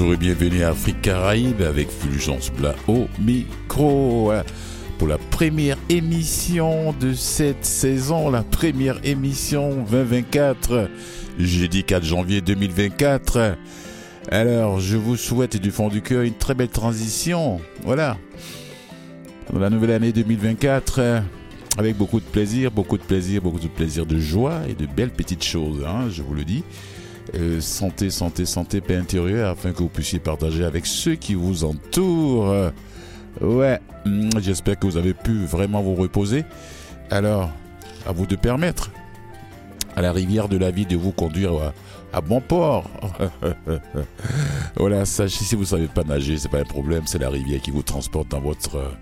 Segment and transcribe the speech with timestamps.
[0.00, 4.32] Bonjour et bienvenue à Afrique Caraïbe avec Fulgence Blas au micro
[4.96, 10.88] pour la première émission de cette saison, la première émission 2024,
[11.38, 13.58] jeudi 4 janvier 2024.
[14.30, 17.60] Alors, je vous souhaite du fond du cœur une très belle transition.
[17.84, 18.16] Voilà.
[19.48, 21.24] Pour la nouvelle année 2024
[21.76, 25.12] avec beaucoup de plaisir, beaucoup de plaisir, beaucoup de plaisir, de joie et de belles
[25.12, 26.64] petites choses, hein, je vous le dis.
[27.34, 31.64] Euh, santé, santé, santé, paix intérieure, afin que vous puissiez partager avec ceux qui vous
[31.64, 32.70] entourent.
[33.40, 36.44] Ouais, hmm, j'espère que vous avez pu vraiment vous reposer.
[37.10, 37.50] Alors,
[38.06, 38.90] à vous de permettre
[39.96, 41.72] à la rivière de la vie de vous conduire
[42.12, 42.90] à, bon port.
[44.76, 47.60] voilà, sachez si vous ne savez pas nager, c'est pas un problème, c'est la rivière
[47.60, 48.92] qui vous transporte dans votre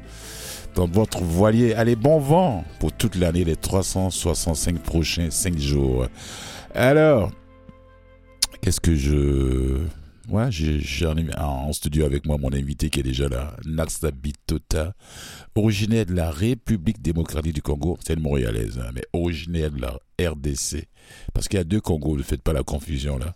[0.75, 1.75] dans votre voilier.
[1.75, 6.07] Allez, bon vent pour toute l'année, les 365 prochains 5 jours.
[6.75, 7.31] Alors,
[8.63, 9.79] Qu'est-ce que je...
[10.29, 11.07] Ouais, j'ai
[11.39, 14.93] en studio avec moi mon invité qui est déjà là, Naxa Bitota,
[15.55, 19.99] originaire de la République démocratique du Congo, c'est une montréalaise, hein, mais originaire de la
[20.21, 20.87] RDC.
[21.33, 23.35] Parce qu'il y a deux Congos, ne faites pas la confusion là.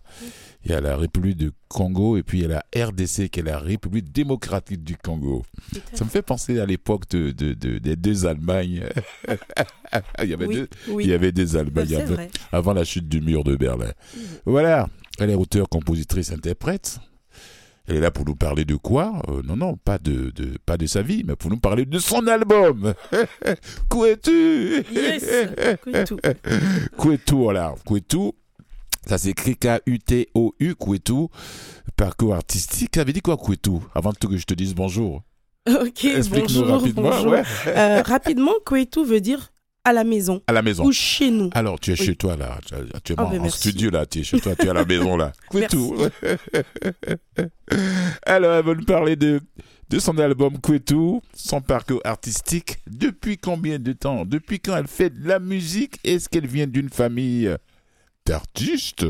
[0.64, 3.40] Il y a la République du Congo et puis il y a la RDC qui
[3.40, 5.44] est la République démocratique du Congo.
[5.92, 8.84] Ça me fait penser à l'époque de, des deux Allemagnes.
[10.22, 10.68] il, y avait deux,
[11.00, 12.04] il y avait des Allemagnes
[12.52, 13.90] avant, la chute du mur de Berlin.
[14.44, 14.88] Voilà.
[15.18, 16.98] Elle est auteure, compositrice, interprète.
[17.86, 19.20] Elle est là pour nous parler de quoi?
[19.28, 21.98] Euh, Non, non, pas de, de, pas de sa vie, mais pour nous parler de
[21.98, 22.94] son album.
[23.88, 24.30] Kouetou
[24.92, 25.24] Yes,
[25.82, 26.16] Kouetou.
[26.96, 27.74] Kouetou, voilà.
[27.84, 28.32] Kouetou,
[29.06, 31.28] ça s'écrit K-U-T-O-U, Kouetou.
[31.96, 32.90] Parcours artistique.
[32.94, 35.22] Ça veut dire quoi, Kouetou Avant que je te dise bonjour.
[35.68, 37.10] Ok, bonjour, rapidement.
[37.10, 37.34] Bonjour.
[37.66, 39.52] Euh, rapidement, Kouetou veut dire
[39.84, 40.42] à la maison.
[40.46, 40.84] À la maison.
[40.84, 41.50] Ou chez nous.
[41.54, 42.58] Alors, tu es chez toi, là.
[43.04, 44.06] Tu es oh, en studio, là.
[44.06, 45.32] Tu es chez toi, tu es à la maison, là.
[45.48, 45.96] Kouetou.
[48.26, 49.40] Alors, elle va nous parler de,
[49.88, 52.78] de son album Kouetou, son parcours artistique.
[52.86, 54.24] Depuis combien de temps?
[54.24, 55.98] Depuis quand elle fait de la musique?
[56.04, 57.50] Est-ce qu'elle vient d'une famille
[58.24, 59.06] d'artistes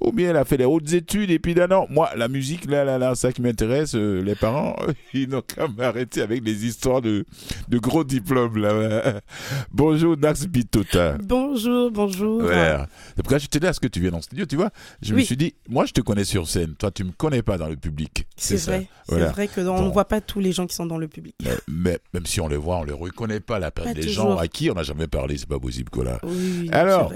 [0.00, 2.66] ou bien elle a fait des hautes études et puis là non, moi la musique
[2.66, 4.76] là là là ça qui m'intéresse, euh, les parents
[5.14, 7.24] ils n'ont qu'à m'arrêter avec les histoires de,
[7.68, 9.20] de gros diplômes là.
[9.72, 11.16] bonjour Nax Bitota.
[11.22, 12.42] Bonjour, bonjour.
[12.42, 12.76] Ouais.
[13.14, 14.70] C'est pourquoi je là à ce que tu viens dans le studio, tu vois.
[15.00, 17.56] Je me suis dit, moi je te connais sur scène, toi tu me connais pas
[17.56, 18.26] dans le public.
[18.36, 20.98] C'est vrai, c'est vrai que on ne voit pas tous les gens qui sont dans
[20.98, 21.36] le public.
[21.68, 24.70] Mais, même si on les voit, on les reconnaît pas la des gens à qui
[24.70, 26.20] on n'a jamais parlé, c'est pas possible quoi là.
[26.22, 27.12] Oui, Alors,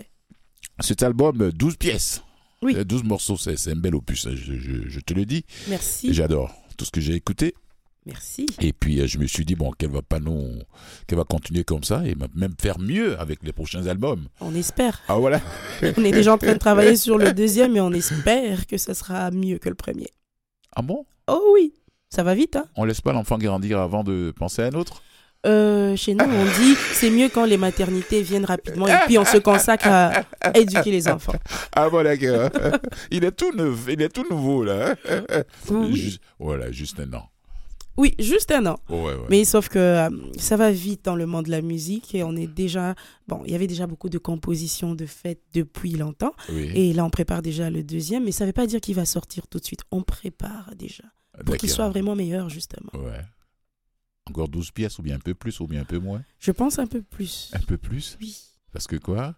[0.80, 2.22] cet album 12 pièces.
[2.62, 2.76] Oui.
[2.84, 5.44] 12 morceaux, c'est un bel opus, hein, je, te le dis.
[5.68, 6.12] Merci.
[6.12, 7.54] J'adore tout ce que j'ai écouté.
[8.06, 8.46] Merci.
[8.60, 10.58] Et puis euh, je me suis dit bon qu'elle va pas nous
[11.06, 14.26] qu'elle va continuer comme ça et même faire mieux avec les prochains albums.
[14.40, 15.02] On espère.
[15.08, 15.40] Ah voilà.
[15.82, 18.94] on est déjà en train de travailler sur le deuxième et on espère que ça
[18.94, 20.08] sera mieux que le premier.
[20.74, 21.04] Ah bon?
[21.28, 21.74] Oh oui,
[22.08, 22.64] ça va vite hein?
[22.74, 25.02] On laisse pas l'enfant grandir avant de penser à un autre?
[25.46, 29.24] Euh, chez nous, on dit c'est mieux quand les maternités viennent rapidement et puis on
[29.24, 30.12] se consacre à
[30.54, 31.34] éduquer les enfants.
[31.74, 32.50] Ah bon, d'accord.
[33.10, 34.94] Il est tout neuf, il est tout nouveau là.
[36.38, 37.28] voilà, juste un an.
[37.96, 38.78] Oui, juste un an.
[38.88, 40.08] ouais, Mais sauf que euh,
[40.38, 42.94] ça va vite dans le monde de la musique et on est déjà.
[43.28, 46.32] Bon, il y avait déjà beaucoup de compositions de fêtes depuis longtemps.
[46.48, 48.24] Et là, on prépare déjà le deuxième.
[48.24, 49.80] Mais ça ne veut pas dire qu'il va sortir tout de suite.
[49.90, 51.04] On prépare déjà.
[51.44, 52.90] Pour qu'il soit vraiment meilleur, justement.
[52.94, 53.20] Ouais.
[54.30, 56.22] Encore 12 pièces ou bien un peu plus ou bien un peu moins?
[56.38, 57.50] Je pense un peu plus.
[57.52, 58.16] Un peu plus?
[58.20, 58.36] Oui.
[58.72, 59.34] Parce que quoi?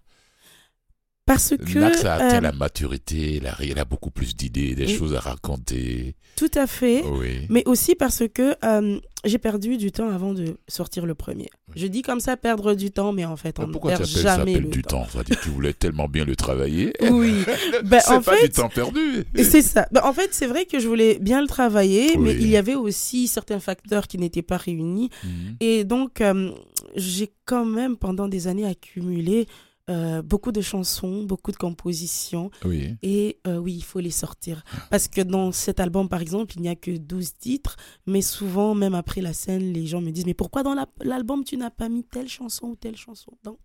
[1.34, 1.78] Parce que.
[1.78, 6.14] Max a atteint euh, la maturité, il a, beaucoup plus d'idées, des choses à raconter.
[6.36, 7.02] Tout à fait.
[7.48, 11.48] Mais aussi parce que euh, j'ai perdu du temps avant de sortir le premier.
[11.76, 14.60] Je dis comme ça perdre du temps, mais en fait, on ne perd jamais ça
[14.60, 15.04] le du temps.
[15.04, 15.22] temps?
[15.24, 16.92] tu voulais tellement bien le travailler.
[17.12, 17.44] Oui.
[17.84, 19.24] Ben, c'est pas du temps perdu.
[19.36, 19.86] C'est ça.
[19.92, 22.74] Ben, en fait, c'est vrai que je voulais bien le travailler, mais il y avait
[22.74, 25.10] aussi certains facteurs qui n'étaient pas réunis.
[25.24, 25.56] Mhm.
[25.60, 26.52] Et donc, euh,
[26.96, 29.46] j'ai quand même, pendant des années, accumulé
[29.90, 32.50] euh, beaucoup de chansons, beaucoup de compositions.
[32.64, 32.94] Oui.
[33.02, 34.62] Et euh, oui, il faut les sortir.
[34.90, 37.76] Parce que dans cet album, par exemple, il n'y a que 12 titres,
[38.06, 41.56] mais souvent, même après la scène, les gens me disent, mais pourquoi dans l'album, tu
[41.56, 43.32] n'as pas mis telle chanson ou telle chanson?
[43.42, 43.58] Donc,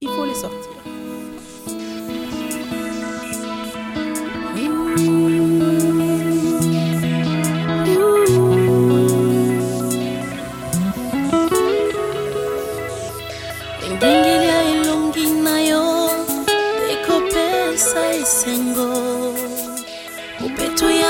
[0.00, 0.70] il faut les sortir.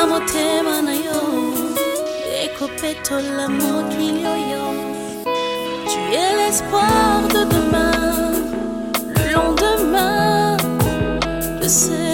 [0.06, 1.20] Motema na yo.
[2.44, 4.64] Ekopetola mokili oyo
[5.90, 8.32] tu es l'espoir de demain
[9.16, 10.56] le lendemain
[11.60, 12.09] de cette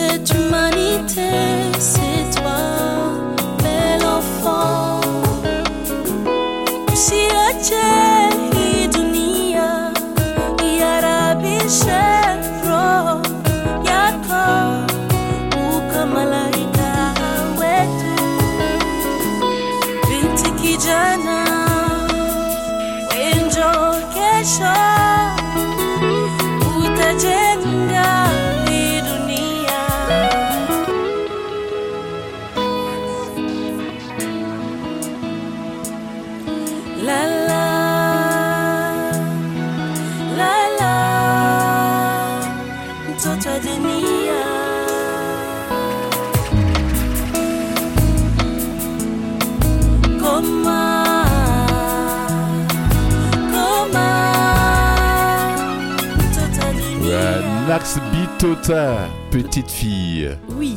[58.39, 60.29] Bitota, petite fille.
[60.59, 60.75] Oui.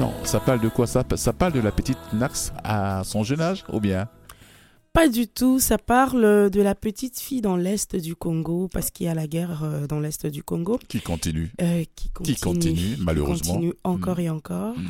[0.00, 0.88] Non, ça parle de quoi?
[0.88, 4.08] Ça Ça parle de la petite Nax à son jeune âge ou bien?
[4.92, 5.60] Pas du tout.
[5.60, 9.28] Ça parle de la petite fille dans l'est du Congo, parce qu'il y a la
[9.28, 13.54] guerre euh, dans l'est du Congo, Qui continue euh, qui continue, Qui continue, malheureusement.
[13.54, 14.20] continue encore Mm.
[14.22, 14.76] et encore.
[14.76, 14.86] Mm.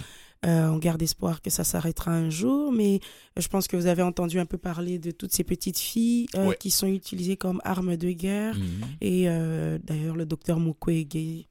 [0.46, 3.00] Euh, on garde espoir que ça s'arrêtera un jour, mais
[3.36, 6.46] je pense que vous avez entendu un peu parler de toutes ces petites filles euh,
[6.48, 6.56] Ouais.
[6.58, 8.54] qui sont utilisées comme armes de guerre.
[8.56, 8.64] Mhm.
[9.02, 11.44] Et euh, d'ailleurs, le docteur Mukwege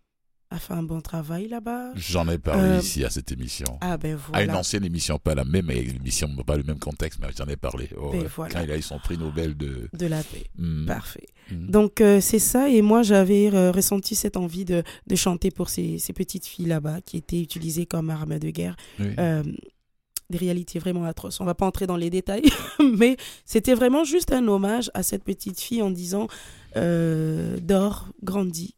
[0.51, 1.91] a fait un bon travail là-bas.
[1.95, 3.65] J'en ai parlé Euh, ici à cette émission.
[3.81, 4.59] Ah ben À une voilà.
[4.59, 7.89] ancienne émission, pas la même émission, pas le même contexte, mais j'en ai parlé.
[7.97, 8.27] Oh, Ben ouais.
[8.35, 8.53] voilà.
[8.53, 9.89] Quand il a eu son prix Nobel de.
[9.93, 10.45] De la paix.
[10.57, 10.85] Mhm.
[10.85, 11.27] Parfait.
[11.51, 11.67] Mhm.
[11.71, 15.69] Donc euh, c'est ça, et moi j'avais euh, ressenti cette envie de, de chanter pour
[15.69, 18.75] ces, ces petites filles là-bas qui étaient utilisées comme armes de guerre.
[18.99, 19.07] Oui.
[20.31, 21.39] Des réalités vraiment atroces.
[21.39, 22.41] On va pas entrer dans les détails,
[22.97, 23.15] mais
[23.45, 26.27] c'était vraiment juste un hommage à cette petite fille en disant
[26.75, 28.75] dors, grandis.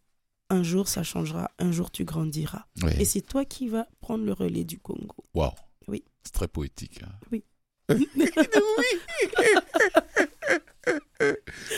[0.50, 2.66] Un jour ça changera, un jour tu grandiras.
[3.00, 5.16] Et c'est toi qui vas prendre le relais du Congo.
[5.34, 5.52] Waouh.
[5.88, 6.04] Oui.
[6.24, 7.02] C'est très poétique.
[7.04, 7.12] hein.
[7.32, 7.44] Oui.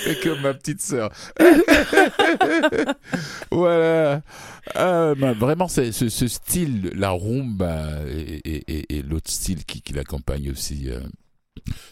[0.04, 1.12] C'est comme ma petite sœur.
[3.52, 4.22] voilà.
[4.76, 9.66] Ah, bah, vraiment, c'est ce, ce style, la rumba et, et- et- et l'autre style
[9.66, 10.90] qui, qui l'accompagne aussi.
[10.90, 11.00] euh,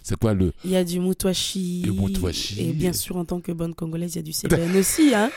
[0.03, 0.51] c'est quoi le.
[0.65, 1.83] Il y a du moutouachi.
[1.85, 2.69] Le moutouachi.
[2.69, 5.13] Et bien sûr, en tant que bonne Congolaise, il y a du CBN aussi.
[5.13, 5.29] Hein.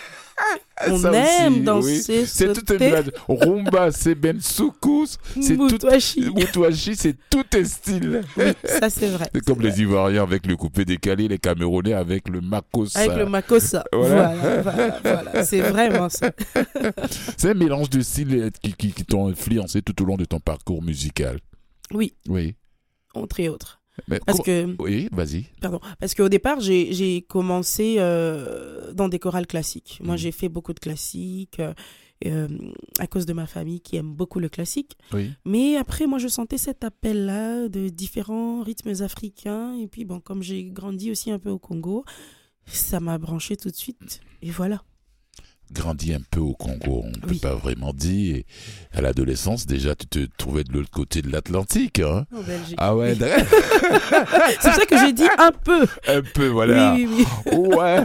[0.88, 2.24] On Ça aime aussi, danser, oui.
[2.26, 3.02] C'est tout un.
[3.28, 5.64] Rumba, c'est Soukous, c'est tout.
[5.64, 6.30] Moutouachi.
[6.30, 8.22] Moutouachi, c'est tout un style.
[8.38, 9.28] Oui, ça c'est vrai.
[9.34, 13.00] C'est comme les Ivoiriens avec le coupé décalé, les Camerounais avec le Makossa.
[13.00, 13.84] Avec le Makossa.
[13.92, 14.34] Voilà.
[14.34, 15.44] Voilà, voilà, voilà.
[15.44, 16.30] C'est vraiment ça.
[17.36, 20.40] C'est un mélange de styles qui, qui, qui t'ont influencé tout au long de ton
[20.40, 21.38] parcours musical.
[21.92, 22.54] Oui, Oui.
[23.14, 23.79] entre autres.
[24.08, 25.44] Mais Parce que, Oui, vas-y.
[25.60, 29.98] pardon, parce qu'au départ, j'ai j'ai commencé euh, dans des chorales classiques.
[30.02, 30.18] Moi, Mhm.
[30.18, 31.72] j'ai fait beaucoup de classiques euh,
[32.26, 32.48] euh,
[32.98, 34.96] à cause de ma famille qui aime beaucoup le classique.
[35.14, 35.30] Oui.
[35.44, 39.74] Mais après, moi, je sentais cet appel-là de différents rythmes africains.
[39.78, 42.04] Et puis, bon, comme j'ai grandi aussi un peu au Congo,
[42.66, 44.20] ça m'a branché tout de suite.
[44.42, 44.82] Et voilà.
[45.72, 48.36] Grandi un peu au Congo, on ne peut pas vraiment dire.
[48.36, 48.46] Et
[48.92, 52.00] à l'adolescence, déjà, tu te trouvais de l'autre côté de l'Atlantique.
[52.00, 52.74] Hein En Belgique.
[52.78, 53.26] ah ouais, Oui.
[54.60, 55.86] C'est pour ça que j'ai dit un peu.
[56.08, 56.94] un peu, voilà.
[56.94, 57.56] Oui, oui, oui.
[57.76, 58.04] Ouais.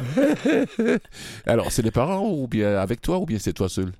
[1.45, 3.91] Alors, c'est les parents ou bien avec toi ou bien c'est toi seul?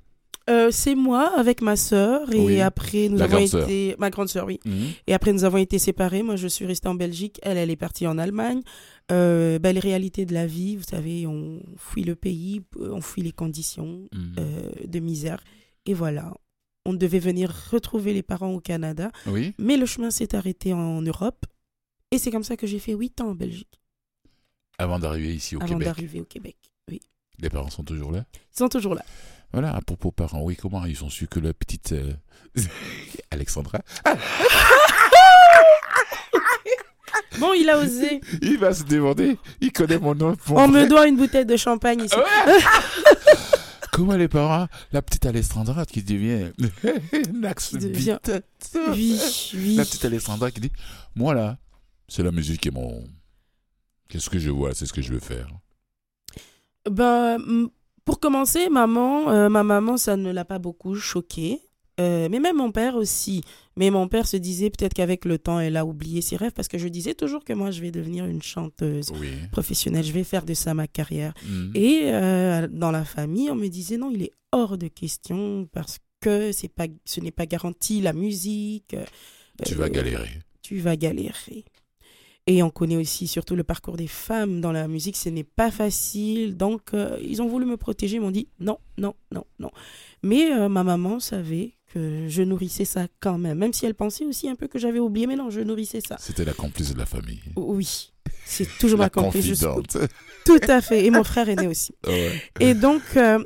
[0.47, 2.31] Euh, c'est moi avec ma sœur.
[2.31, 2.61] Et Oui.
[2.61, 3.95] après, nous La avons été.
[3.97, 4.59] Ma grande sœur, oui.
[4.63, 4.89] Mhm.
[5.07, 6.21] Et après, nous avons été séparés.
[6.21, 7.39] Moi, je suis restée en Belgique.
[7.41, 8.61] Elle, elle est partie en Allemagne.
[9.11, 13.21] Euh, ben, les réalités de la vie, vous savez, on fuit le pays, on fuit
[13.21, 14.35] les conditions Mhm.
[14.39, 15.43] euh, de misère.
[15.85, 16.33] Et voilà.
[16.85, 19.11] On devait venir retrouver les parents au Canada.
[19.27, 19.53] Oui.
[19.59, 21.45] Mais le chemin s'est arrêté en Europe.
[22.11, 23.81] Et c'est comme ça que j'ai fait 8 ans en Belgique
[24.77, 25.85] Avant d'arriver ici au avant Québec.
[25.85, 26.55] d'arriver au Québec.
[26.89, 26.99] Oui.
[27.39, 29.03] Les parents sont toujours là Ils sont toujours là.
[29.51, 32.13] Voilà, à propos parents, oui, comment ils ont su que la petite euh,
[33.31, 33.79] Alexandra,
[37.39, 38.21] Bon, il a osé.
[38.41, 40.35] il va se demander, il connaît mon nom.
[40.47, 42.15] mon On me doit une bouteille de champagne ici.
[43.91, 46.51] Comment les parents, la petite Alexandra qui devient
[47.57, 48.17] Qui devient-.
[48.89, 49.19] Oui,
[49.53, 49.75] oui.
[49.75, 50.71] La petite Alexandra qui dit,
[51.15, 51.57] moi là,
[52.09, 53.03] c'est la musique qui est mon...
[54.09, 55.47] Qu'est-ce que je vois, c'est ce que je veux faire.
[56.89, 57.69] Ben, m-
[58.03, 61.61] pour commencer, maman, euh, ma maman, ça ne l'a pas beaucoup choquée.
[61.99, 63.43] Euh, mais même mon père aussi.
[63.77, 66.67] Mais mon père se disait peut-être qu'avec le temps, elle a oublié ses rêves parce
[66.69, 69.29] que je disais toujours que moi, je vais devenir une chanteuse Oui.
[69.51, 70.05] professionnelle.
[70.05, 71.33] Je vais faire de ça ma carrière.
[71.45, 71.71] Mhm.
[71.75, 75.99] Et euh, dans la famille, on me disait non, il est hors de question parce
[76.21, 78.93] que c'est pas, ce n'est pas garanti la musique.
[78.93, 79.03] euh,
[79.65, 80.29] Tu vas galérer.
[80.61, 81.65] tu vas galérer.
[82.47, 85.71] Et on connaît aussi surtout le parcours des femmes dans la musique, ce n'est pas
[85.71, 86.55] facile.
[86.55, 89.71] Donc, euh, ils ont voulu me protéger, ils m'ont dit non, non, non, non.
[90.21, 94.25] Mais euh, ma maman savait que je nourrissais ça quand même, même si elle pensait
[94.25, 96.17] aussi un peu que j'avais oublié, mais non, je nourrissais ça.
[96.19, 97.41] C'était la complice de la famille.
[97.55, 98.11] Oui,
[98.45, 99.97] c'est toujours la ma complice confidente.
[100.45, 101.05] Tout à fait.
[101.05, 101.95] Et mon frère est né aussi.
[102.07, 102.41] Ouais.
[102.59, 103.43] Et donc, euh,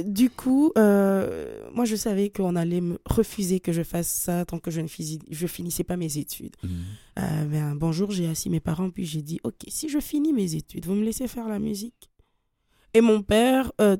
[0.00, 4.58] du coup, euh, moi, je savais qu'on allait me refuser que je fasse ça tant
[4.58, 6.56] que je ne je finissais pas mes études.
[6.62, 6.70] Mhm.
[7.18, 10.00] Euh, mais un bon jour, j'ai assis mes parents, puis j'ai dit, OK, si je
[10.00, 12.10] finis mes études, vous me laissez faire la musique?
[12.94, 13.98] Et mon père, euh,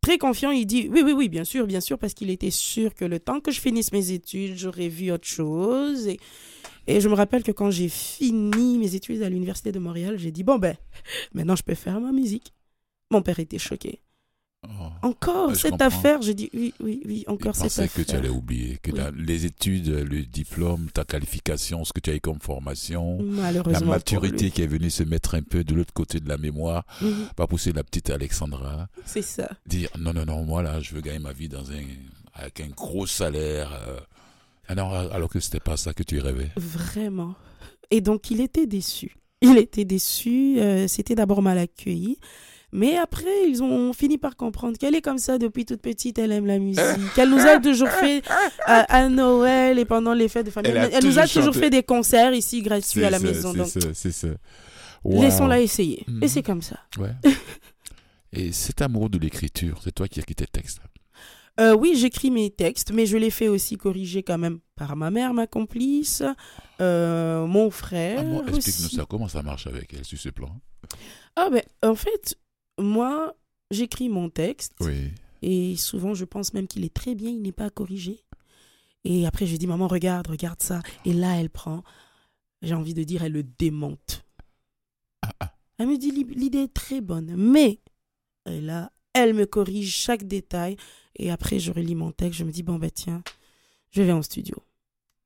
[0.00, 2.94] très confiant, il dit, oui, oui, oui, bien sûr, bien sûr, parce qu'il était sûr
[2.94, 6.08] que le temps que je finisse mes études, j'aurais vu autre chose.
[6.08, 6.18] Et,
[6.88, 10.32] et je me rappelle que quand j'ai fini mes études à l'Université de Montréal, j'ai
[10.32, 10.76] dit, bon, ben,
[11.34, 12.52] maintenant je peux faire ma musique.
[13.12, 14.00] Mon père était choqué.
[14.62, 14.90] Oh.
[15.00, 17.90] encore cette affaire, j'ai dit oui, oui, oui, encore cette affaire.
[17.92, 22.14] que tu allais oublier, que les études, le diplôme, ta qualification, ce que tu as
[22.14, 26.20] eu comme formation, la maturité qui est venue se mettre un peu de l'autre côté
[26.20, 27.28] de la mémoire, mhm.
[27.38, 28.88] va pousser la petite Alexandra.
[29.06, 29.48] C'est ça.
[29.64, 31.82] Dire non, non, non, moi là, je veux gagner ma vie dans un,
[32.34, 33.72] avec un gros salaire.
[33.88, 33.98] Euh,
[34.68, 36.50] alors, alors que c'était pas ça que tu rêvais.
[36.56, 37.34] Vraiment.
[37.90, 39.16] Et donc, il était déçu.
[39.40, 40.60] Il était déçu.
[40.60, 42.18] Euh, c'était d'abord mal accueilli.
[42.72, 46.32] Mais après, ils ont fini par comprendre qu'elle est comme ça depuis toute petite, elle
[46.32, 46.84] aime la musique.
[47.14, 48.22] qu'elle nous a toujours fait
[48.66, 50.72] à, Noël et pendant les fêtes de famille.
[50.72, 53.52] Elle, nous a toujours fait des concerts ici gratuits à la maison.
[53.64, 54.28] C'est ça.
[55.04, 56.04] Laissons-la essayer.
[56.06, 56.28] Et mhm.
[56.28, 56.78] c'est comme ça.
[56.98, 57.14] Ouais.
[58.32, 60.80] et cet amour de l'écriture, c'est toi qui as écrit tes textes
[61.58, 65.10] euh, oui, j'écris mes textes, mais je les fais aussi corriger quand même par ma
[65.10, 66.22] mère, ma complice,
[66.80, 68.24] euh, mon frère.
[68.24, 70.48] Ah, Explique-nous ça, comment ça marche avec elle sur ce plan?
[71.36, 72.38] Ah ben, en fait,
[72.80, 73.36] moi,
[73.70, 74.74] j'écris mon texte.
[74.80, 75.10] Oui.
[75.42, 78.24] Et souvent, je pense même qu'il est très bien, il n'est pas corrigé.
[79.04, 80.82] Et après, je dis, maman, regarde, regarde ça.
[81.04, 81.82] Et là, elle prend,
[82.62, 84.26] j'ai envie de dire, elle le démonte.
[85.22, 85.54] Ah, ah.
[85.78, 87.80] Elle me dit, l'idée est très bonne, mais
[88.46, 90.76] et là, elle me corrige chaque détail.
[91.16, 93.22] Et après, je relis mon texte, je me dis, bon, ben tiens,
[93.90, 94.56] je vais en studio.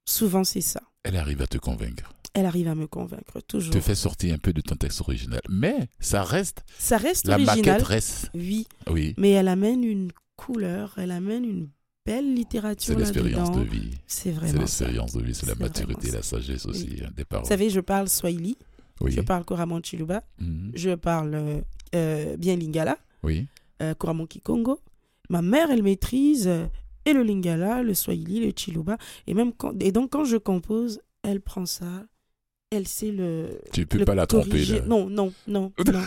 [0.04, 0.82] Souvent, c'est ça.
[1.02, 3.72] Elle arrive à te convaincre elle arrive à me convaincre toujours.
[3.72, 6.64] Te fait sortir un peu de ton texte original, mais ça reste.
[6.78, 7.56] Ça reste la original.
[7.56, 8.30] maquette reste.
[8.34, 8.66] Oui.
[8.90, 9.14] Oui.
[9.16, 11.68] Mais elle amène une couleur, elle amène une
[12.04, 12.94] belle littérature.
[12.94, 13.92] C'est l'expérience de vie.
[14.06, 14.52] C'est vraiment.
[14.52, 17.44] C'est l'expérience de vie, c'est la maturité, la sagesse aussi hein, des paroles.
[17.44, 18.56] Vous savez, je parle Swahili.
[19.00, 19.12] Oui.
[19.12, 20.22] Je parle couramment Chiluba.
[20.38, 20.72] Mhm.
[20.74, 21.62] Je parle
[21.94, 22.98] euh, bien Lingala.
[23.22, 23.46] Oui.
[23.82, 24.80] Euh, couramment Kikongo.
[25.30, 26.66] Ma mère, elle maîtrise euh,
[27.04, 28.98] et le Lingala, le Swahili, le Chiluba.
[29.26, 32.04] Et, même quand, et donc, quand je compose, elle prend ça,
[32.74, 33.60] elle sait le.
[33.72, 34.64] Tu peux pas la tromper.
[34.64, 34.80] Là.
[34.86, 36.02] Non, non, non, non.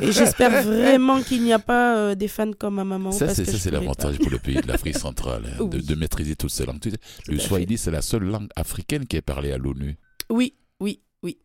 [0.00, 3.12] Et j'espère vraiment qu'il n'y a pas euh, des fans comme ma maman.
[3.12, 6.80] Ça, c'est l'avantage pour le pays de l'Afrique centrale, hein, de, maîtriser toutes ces langues.
[7.26, 9.96] Le Swahili, c'est la seule langue africaine qui est parlée à l'ONU.
[10.30, 11.38] Oui, oui, oui.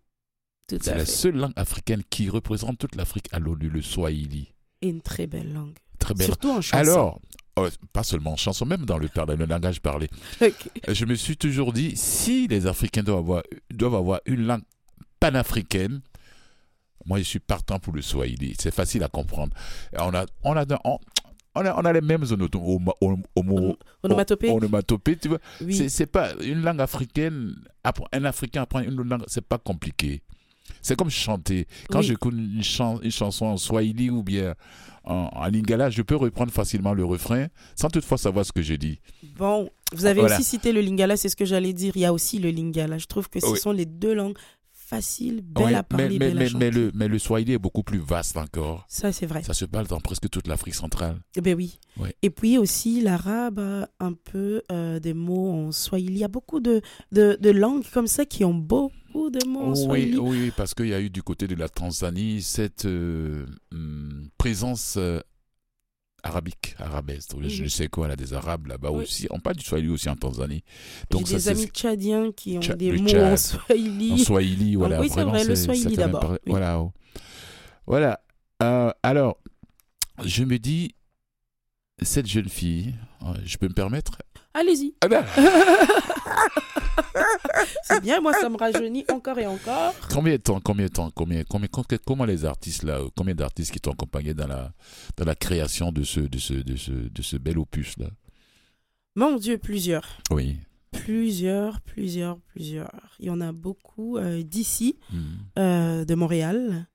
[0.70, 4.54] C'est la seule langue africaine qui représente toute l'Afrique à l'ONU, le Swahili.
[4.82, 5.76] Et une très belle langue.
[6.00, 6.28] Très belle.
[6.28, 6.78] Surtout en chanson.
[6.78, 7.22] Alors,
[7.66, 10.10] oh, pas seulement en chanson, même dans le, le langage parlé.
[10.88, 14.64] Je me suis toujours dit, si les Africains doivent avoir, doivent avoir une langue
[15.20, 16.02] panafricaine,
[17.06, 18.56] moi je suis partant pour le Swahili.
[18.60, 19.54] C'est facile à comprendre.
[19.98, 21.00] On a, on a, on,
[21.66, 22.24] a, on a les mêmes
[24.04, 24.50] onomatopées.
[24.50, 25.40] onomatopées, tu vois.
[25.70, 27.56] C'est pas une langue africaine.
[28.12, 30.22] Un Africain apprend une langue, c'est pas compliqué.
[30.82, 31.68] C'est comme chanter.
[31.90, 32.62] Quand j'écoute une,
[33.04, 34.56] une, chanson en swahili ou bien
[35.10, 39.00] en, lingala, je peux reprendre facilement le refrain sans toutefois savoir ce que je dis.
[39.38, 41.94] Bon, vous avez aussi cité le lingala, c'est ce que j'allais dire.
[41.96, 42.98] Il y a aussi le lingala.
[42.98, 44.38] Je trouve que ce sont les deux langues
[44.90, 48.38] faciles, belles à parler, mais, mais, mais, le, mais le swahili est beaucoup plus vaste
[48.38, 48.86] encore.
[48.88, 49.44] Ça, c'est vrai.
[49.44, 51.22] Ça se parle dans presque toute l'Afrique centrale.
[51.36, 51.80] Eh ben oui.
[52.24, 53.60] Et puis aussi, l'arabe
[54.00, 56.14] un peu euh, des mots en swahili.
[56.14, 59.74] Il y a beaucoup de, de, de langues comme ça qui ont beau de mots
[59.88, 64.30] oui, Oui, parce qu'il y a eu du côté de la Tanzanie cette euh, hum,
[64.38, 65.20] présence euh,
[66.24, 67.36] arabique, arabesque.
[67.42, 69.28] Je sais quoi, là, des Arabes là-bas aussi.
[69.30, 70.64] On parle du Swahili aussi en Tanzanie.
[71.10, 74.12] Donc J'ai des amis tchadiens qui ont des mots en Swahili.
[74.14, 74.98] En Swahili, voilà.
[74.98, 76.38] Ah oui, c'est vrai, le Swahili d'abord.
[76.46, 76.84] Voilà.
[77.86, 78.20] Voilà.
[78.62, 79.38] Euh, alors,
[80.24, 80.94] je me dis,
[82.02, 82.96] cette jeune fille,
[83.46, 84.18] je peux me permettre
[84.54, 84.96] Allez-y.
[85.02, 85.24] Ah ben.
[87.84, 89.94] c'est bien, moi ça me rajeunit encore et encore.
[90.12, 91.70] Combien de temps, combien de temps, combien, combien,
[92.06, 94.74] comment les artistes là, combien d'artistes qui t'ont accompagné dans la,
[95.18, 98.08] dans la création de ce, de ce, de ce, de ce bel opus là?
[99.16, 100.18] Mon Dieu, plusieurs.
[100.32, 100.58] Oui.
[100.92, 103.16] Plusieurs, plusieurs, plusieurs.
[103.20, 105.18] Il y en a beaucoup euh, d'ici, hmm.
[105.60, 106.88] euh, de Montréal.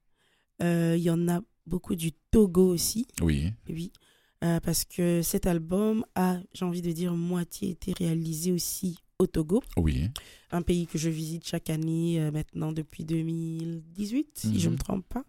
[0.62, 3.06] Euh, il y en a beaucoup du Togo aussi.
[3.20, 3.52] Oui.
[3.68, 3.92] Oui.
[4.40, 9.62] Parce que cet album a, j'ai envie de dire, moitié été réalisé aussi au Togo.
[9.76, 10.10] Oui.
[10.50, 14.76] Un pays que je visite chaque année euh, maintenant depuis 2018, si je ne me
[14.76, 14.78] mhm.
[14.78, 15.24] trompe pas.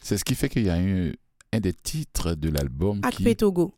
[0.00, 3.36] C'est ce qui fait qu'il y a un des titres de l'album qui...
[3.36, 3.74] Togo.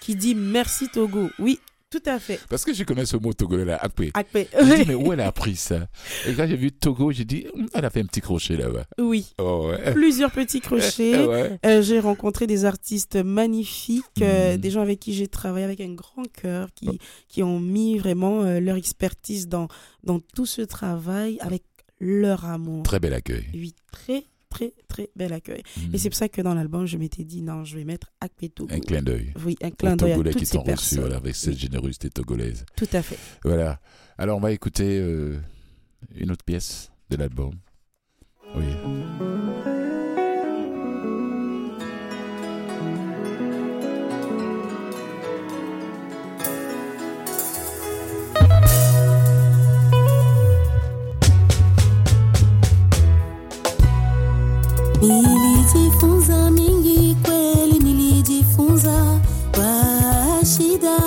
[0.00, 1.30] Qui dit Merci Togo.
[1.38, 2.40] Oui, Tout à fait.
[2.50, 4.10] Parce que je connais ce mot togolais là, Akpe.
[4.14, 4.38] Akpe.
[4.60, 5.86] Je dis, mais où elle a appris ça?
[6.26, 8.86] Et quand j'ai vu Togo, j'ai dit, hum, elle a fait un petit crochet là-bas.
[8.98, 9.32] Oui.
[9.38, 9.92] Oh, ouais.
[9.92, 11.24] Plusieurs petits crochets.
[11.26, 11.58] Ouais.
[11.64, 14.60] Euh, j'ai rencontré des artistes magnifiques, euh, Mhm.
[14.60, 16.96] des gens avec qui j'ai travaillé avec un grand cœur, qui, Oh.
[17.28, 19.68] qui ont mis vraiment euh, leur expertise dans,
[20.02, 21.62] dans tout ce travail avec
[22.00, 22.82] leur amour.
[22.82, 23.44] Très bel accueil.
[23.54, 24.24] Oui, très,
[24.56, 25.62] très, très bel accueil.
[25.92, 28.54] Et c'est pour ça que dans l'album, je m'étais dit, non, je vais mettre Akpe
[28.54, 28.72] Togo.
[28.74, 29.32] Un clin d'œil.
[29.44, 31.00] Oui, un clin d'œil à toutes qui ces t'ont reçu personnes.
[31.00, 32.64] voilà, avec cette générosité togolaise.
[32.76, 33.18] Tout à fait.
[33.44, 33.80] Voilà.
[34.18, 35.38] Alors, on va écouter euh,
[36.14, 37.52] une autre pièce de l'album.
[38.56, 38.64] Oui.
[55.06, 59.20] Nilijifunza mingi kweli, nilijifunza
[59.54, 60.98] kwa shida,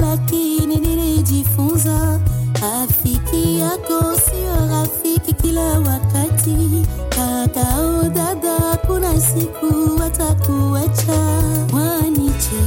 [0.00, 2.20] lakini nilijifunza
[2.62, 6.86] rafiki yako sio rafiki kila wakati.
[7.08, 11.42] Kaka au dada, kuna siku watakuacha.
[11.72, 12.62] Waniche,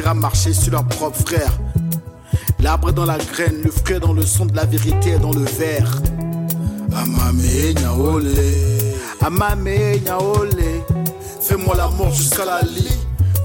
[0.00, 1.58] à marcher sur leurs propres frères
[2.60, 5.44] l'arbre dans la graine le fruit dans le son de la vérité est dans le
[5.44, 6.00] verre
[6.96, 8.34] amame nyaole
[9.20, 10.50] amame nyaole
[11.40, 12.98] fais-moi l'amour jusqu'à la lit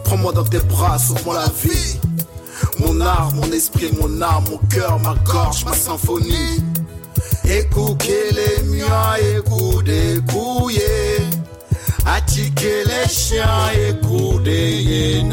[0.06, 2.00] prends-moi dans tes bras sauve-moi la vie
[2.80, 6.64] mon art, mon esprit, mon âme, mon cœur, ma gorge, ma symphonie.
[7.46, 11.24] Écoutez les miens, écoutez, écoutez.
[12.06, 15.24] Attiquez les chiens, écoutez.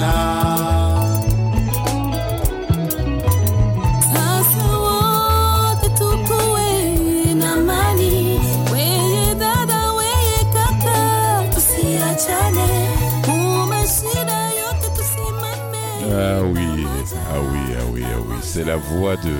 [16.72, 16.84] Oui,
[17.30, 18.36] ah oui, ah oui, ah oui.
[18.42, 19.32] C'est la voix de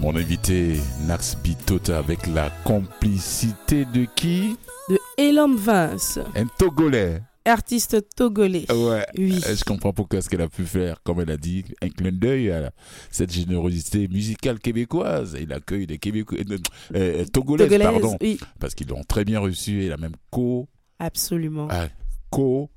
[0.00, 4.56] mon invité Nax Bitota avec la complicité de qui?
[4.88, 7.22] De Elom Vince, Un Togolais.
[7.44, 8.66] artiste togolais.
[8.70, 9.04] Ouais.
[9.16, 9.40] Oui.
[9.46, 12.12] Euh, Je comprends pourquoi ce qu'elle a pu faire, comme elle a dit, un clin
[12.12, 12.70] d'œil à
[13.10, 15.34] cette générosité musicale québécoise?
[15.34, 16.58] Et l'accueil des Québécois, euh,
[16.94, 20.14] euh, togolaises, Togolaise, pardon, oui, parce qu'ils l'ont très bien reçu et il a même
[20.30, 20.68] co,
[20.98, 21.66] absolument.
[21.70, 21.86] ah,
[22.30, 22.68] co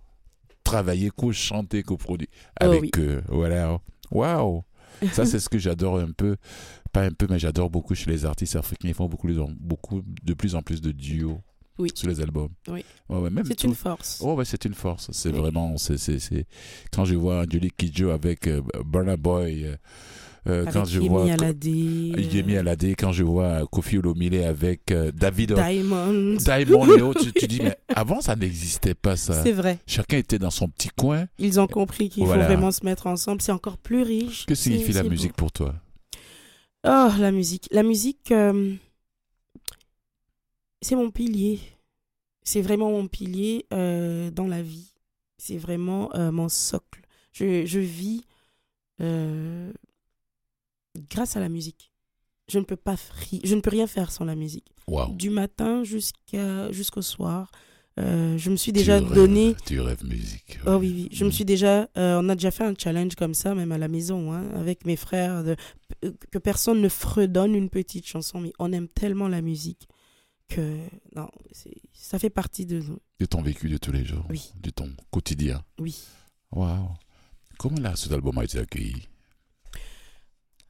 [0.72, 2.30] travaillé, co chanté, co produit
[2.62, 2.92] Oh avec oui.
[2.98, 3.22] eux.
[3.28, 3.80] Voilà.
[4.12, 4.64] Waouh.
[5.14, 6.36] Ça c'est ce que j'adore un peu,
[6.92, 8.90] pas un peu, mais j'adore beaucoup chez les artistes africains.
[8.90, 11.40] Ils font beaucoup, de- beaucoup de plus en plus de duos
[11.78, 11.90] Oui.
[11.96, 12.50] sur les albums.
[12.68, 12.84] Oui.
[13.08, 14.20] Ouais, ouais, C'est tout- une force.
[14.22, 15.10] Oh ouais, c'est une force.
[15.14, 15.38] C'est Oui.
[15.40, 16.46] vraiment, c'est, c'est, c'est...
[16.92, 19.76] quand je vois Angelique Kidjo avec euh, Burna Boy, euh,
[20.48, 25.12] euh, Avec quand je Yemi vois Yemi Alade, quand je vois Kofi Olomide avec euh,
[25.12, 26.36] David Diamond.
[26.38, 29.44] Diamond Léo, tu, tu dis mais avant ça n'existait pas ça.
[29.44, 29.80] C'est vrai.
[29.88, 31.26] Chacun était dans son petit coin.
[31.40, 32.44] Ils ont compris qu'il Voilà.
[32.46, 33.42] faut vraiment se mettre ensemble.
[33.42, 34.46] C'est encore plus riche.
[34.46, 35.36] Que signifie la musique beau.
[35.38, 35.76] pour toi?
[36.86, 37.68] Oh, la musique.
[37.72, 38.74] La musique, euh,
[40.82, 41.60] c'est mon pilier.
[42.44, 44.94] C'est vraiment mon pilier dans la vie.
[45.38, 47.02] C'est vraiment mon socle.
[47.32, 48.24] Je, je vis
[49.02, 49.72] euh,
[51.10, 51.92] grâce à la musique.
[52.52, 52.96] Je ne peux pas
[53.44, 54.66] je ne peux rien faire sans la musique.
[55.12, 57.52] Du matin jusqu'à jusqu'au soir,
[58.00, 60.58] euh, je me suis déjà tu rêves, donné Tu rêves musique.
[60.66, 61.10] Oh oui, oui.
[61.12, 61.34] Je me Mm.
[61.34, 61.90] suis déjà.
[61.98, 64.86] euh, on a déjà fait un challenge comme ça, même à la maison, hein, avec
[64.86, 65.56] mes frères, de,
[66.32, 69.88] que personne ne fredonne une petite chanson, mais on aime tellement la musique
[70.48, 70.80] que
[71.16, 71.30] non,
[71.94, 72.82] ça fait partie de
[73.20, 74.26] De ton vécu de tous les jours.
[74.30, 74.52] Oui.
[74.60, 75.62] De ton quotidien.
[75.80, 75.96] Oui.
[76.52, 76.90] Waouh.
[77.60, 79.08] Comment là, cet album a été accueilli?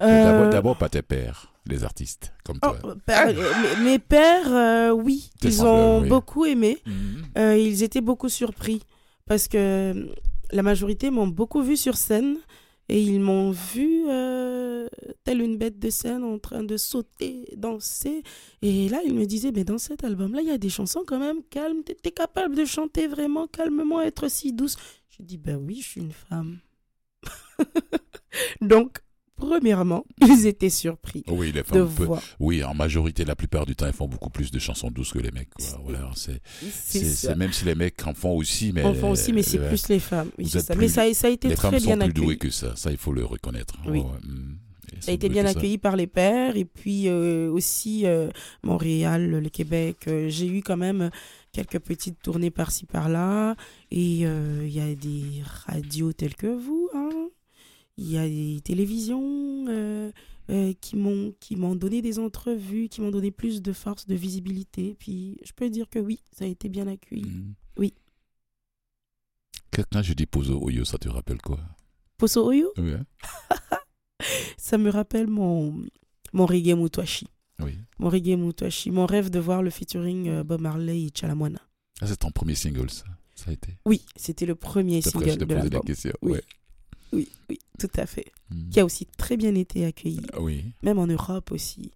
[0.01, 2.95] Euh, D'abord par tes pères, les artistes, comme oh, toi.
[3.05, 6.09] père- euh, mes, mes pères, euh, oui, ils ont oui.
[6.09, 6.77] beaucoup aimé.
[6.85, 7.25] Mhm.
[7.37, 8.81] Euh, ils étaient beaucoup surpris
[9.25, 10.07] parce que
[10.51, 12.37] la majorité m'ont beaucoup vu sur scène
[12.87, 14.87] et ils m'ont vu euh,
[15.23, 18.23] telle une bête de scène en train de sauter, danser.
[18.63, 21.19] Et là, ils me disaient, mais dans cet album-là, il y a des chansons quand
[21.19, 21.83] même calmes.
[21.83, 24.75] T'es t'es capable de chanter vraiment calmement, être si douce.
[25.09, 26.59] Je dis, ben oui, je suis une femme.
[28.61, 28.99] Donc,
[29.39, 32.21] premièrement, ils étaient surpris Oui, les de femmes peuvent- voir.
[32.39, 35.19] Oui, en majorité, la plupart du temps, ils font beaucoup plus de chansons douces que
[35.19, 35.49] les mecs.
[35.53, 35.65] quoi.
[35.83, 39.87] Voilà, c'est, même si les mecs en font aussi, mais Enfants aussi, mais c'est plus
[39.89, 40.29] les femmes.
[40.37, 40.63] Oui, ça.
[40.63, 42.25] plus- Mais ça, ça a été les très femmes sont bien plus accueilli.
[42.25, 42.75] douées que ça.
[42.75, 43.75] Ça, il faut le reconnaître.
[43.87, 44.01] Oui.
[44.01, 44.57] Mm.
[44.91, 48.29] Elles Ça a été bien accueilli par les pères et puis euh, aussi euh,
[48.63, 49.97] Montréal, le Québec.
[50.07, 51.11] Euh, J'ai eu quand même
[51.51, 53.55] quelques petites tournées par-ci par-là
[53.91, 56.89] et il y a des radios telles que vous.
[56.95, 57.29] hein.
[57.99, 60.09] Il y a des télévisions euh,
[60.49, 64.15] euh, qui m'ont qui m'ont donné des entrevues, qui m'ont donné plus de force, de
[64.15, 64.95] visibilité.
[64.97, 67.25] Puis je peux dire que oui, ça a été bien accueilli.
[67.25, 67.53] Mm.
[67.77, 67.93] Oui.
[69.91, 71.59] Quand je dis Pozo Oyo, ça te rappelle quoi?
[72.17, 72.93] Poso Oyo, Oui.
[74.57, 75.83] ça me rappelle mon
[76.33, 77.27] mon reggae Mutwashi.
[77.59, 77.77] Oui.
[77.97, 81.59] Mon reggae Mutwashi, mon rêve de voir le featuring euh, Bob Marley et Chalamwana.
[82.01, 83.03] Ah, c'est ton premier single, ça?
[83.35, 83.77] Ça a été?
[83.85, 85.81] Oui, c'était le premier je single te de la l'album.
[85.81, 86.13] question.
[86.21, 86.31] Oui.
[86.33, 86.43] Ouais.
[87.13, 88.31] Oui, oui, tout à fait.
[88.51, 88.69] Mm.
[88.69, 90.63] Qui a aussi très bien été accueilli, Ah Oui.
[90.83, 91.91] même en Europe aussi.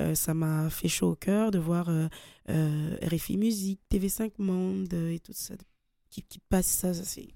[0.00, 2.06] Euh, ça m'a fait chaud au cœur de voir euh,
[2.50, 5.54] euh, RFI Musique, TV5 Monde et tout ça
[6.10, 6.94] qui, qui passe ça.
[6.94, 7.28] ça, c'est...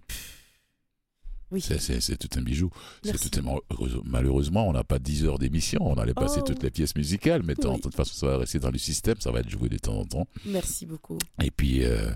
[1.52, 2.70] Oui, C'est, tout un bijou.
[3.02, 3.30] C'est Merci.
[3.30, 5.80] tout un- heureuse- Malheureusement, on n'a pas 10 heures d'émission.
[5.82, 6.46] On allait passer Oh.
[6.46, 9.16] toutes les pièces musicales, mais de toute façon, ça va rester dans le système.
[9.20, 10.26] Ça va être joué de temps en temps.
[10.46, 11.18] merci beaucoup.
[11.42, 12.10] Et puis, euh,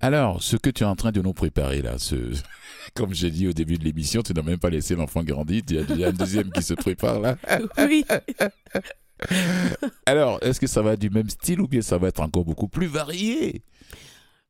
[0.00, 2.14] alors, ce que tu es en train de nous préparer là, ce,
[2.94, 5.62] comme j'ai dit au début de l'émission, tu n'as même pas laissé l'enfant grandir.
[5.68, 7.36] Il y a déjà un deuxième qui se prépare là.
[7.78, 8.04] Oui,
[10.06, 12.44] Alors, est-ce que ça va être du même style ou bien ça va être encore
[12.44, 13.62] beaucoup plus varié?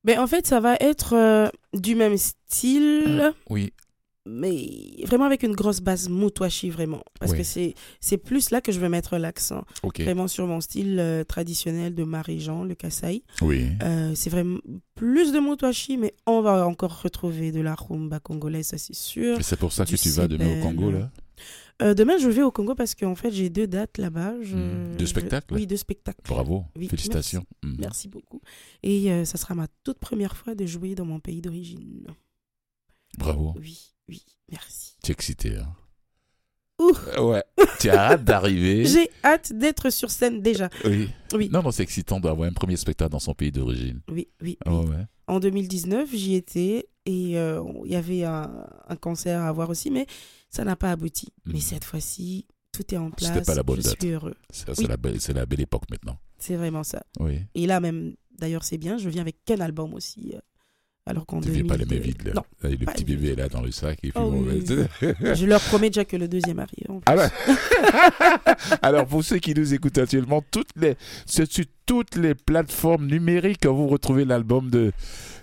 [0.04, 3.32] Mais en fait, ça va être euh, du même style.
[3.50, 3.72] Oui.
[4.28, 7.02] Mais vraiment avec une grosse base Mutwashi, vraiment.
[7.18, 7.38] Parce Oui.
[7.38, 9.64] que c'est plus là que je veux mettre l'accent.
[9.82, 13.22] Vraiment sur mon style euh, traditionnel de Marie-Jean, le Kassai.
[13.42, 13.66] Oui.
[13.82, 14.58] Euh, c'est vraiment
[14.94, 19.38] plus de Mutwashi, mais on va encore retrouver de la rumba congolaise, ça c'est sûr.
[19.38, 20.62] Et c'est pour ça que tu vas demain au.
[20.62, 21.10] Congo là
[21.80, 24.34] Euh, demain, je vais au Congo parce qu'en fait, j'ai deux dates là-bas.
[24.42, 24.96] Je- Hmm.
[24.98, 26.20] Deux spectacles Oui, deux spectacles.
[26.28, 26.64] Bravo.
[26.76, 27.44] Oui, Félicitations.
[27.62, 27.76] Mm.
[27.78, 28.40] Merci beaucoup.
[28.82, 32.08] Et ça sera ma toute première fois de jouer dans mon pays d'origine.
[33.16, 33.54] Bravo.
[33.60, 34.96] Oui, oui, merci.
[35.02, 35.56] Tu es excité.
[35.56, 35.72] Hein
[36.80, 36.92] Ouh.
[37.20, 37.42] Ouais.
[37.80, 38.84] tu as hâte d'arriver.
[38.84, 40.68] J'ai hâte d'être sur scène déjà.
[40.84, 41.08] Oui.
[41.32, 41.48] Oui.
[41.52, 44.00] Non, non, c'est excitant d'avoir un premier spectacle dans son pays d'origine.
[44.08, 44.58] Oui, oui.
[44.64, 44.86] Ah oui.
[44.88, 45.04] ouais.
[45.26, 49.90] En 2019, j'y étais et euh, il y avait un, un concert à voir aussi,
[49.90, 50.06] mais
[50.50, 51.28] ça n'a pas abouti.
[51.46, 51.52] Mhm.
[51.54, 53.32] Mais cette fois-ci, tout est en place.
[53.32, 54.00] C'était pas la bonne je date.
[54.00, 54.36] suis heureux.
[54.50, 54.86] C'est Oui.
[54.86, 56.16] la, belle- c'est la belle époque maintenant.
[56.38, 57.02] C'est vraiment ça.
[57.18, 57.40] Oui.
[57.56, 58.98] Et là même, d'ailleurs, c'est bien.
[58.98, 60.38] Je viens avec quel album aussi euh,
[61.08, 62.32] Alors ne viens pas les mains 2000, vides là.
[62.34, 64.62] Non, Là, le petit bébé est là dans le sac et puis Oh bon, oui,
[65.20, 66.84] ben, je leur promets déjà que le deuxième arrive.
[66.90, 67.02] en plus.
[67.06, 67.28] Ah ouais.
[68.82, 73.60] Alors pour ceux qui nous écoutent actuellement, toutes les, c'est sur toutes les plateformes numériques
[73.60, 74.92] que vous retrouvez l'album de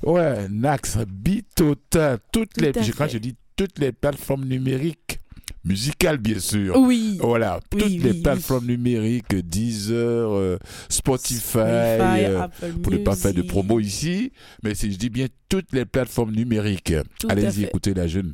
[0.03, 3.17] ouais, Nax, Bitota, toutes Tout les, à je crois que fait.
[3.17, 5.19] je dis toutes les plateformes numériques,
[5.65, 6.75] musicales bien sûr.
[6.77, 7.17] Oui.
[7.19, 8.21] Voilà, Oui, toutes oui, les oui.
[8.21, 10.57] plateformes numériques, Deezer, euh,
[10.89, 12.47] Spotify, Spotify, euh,
[12.81, 14.31] pour ne pas faire de promo ici,
[14.63, 16.93] mais si je dis bien toutes les plateformes numériques,
[17.27, 18.33] allez-y écoutez la jeune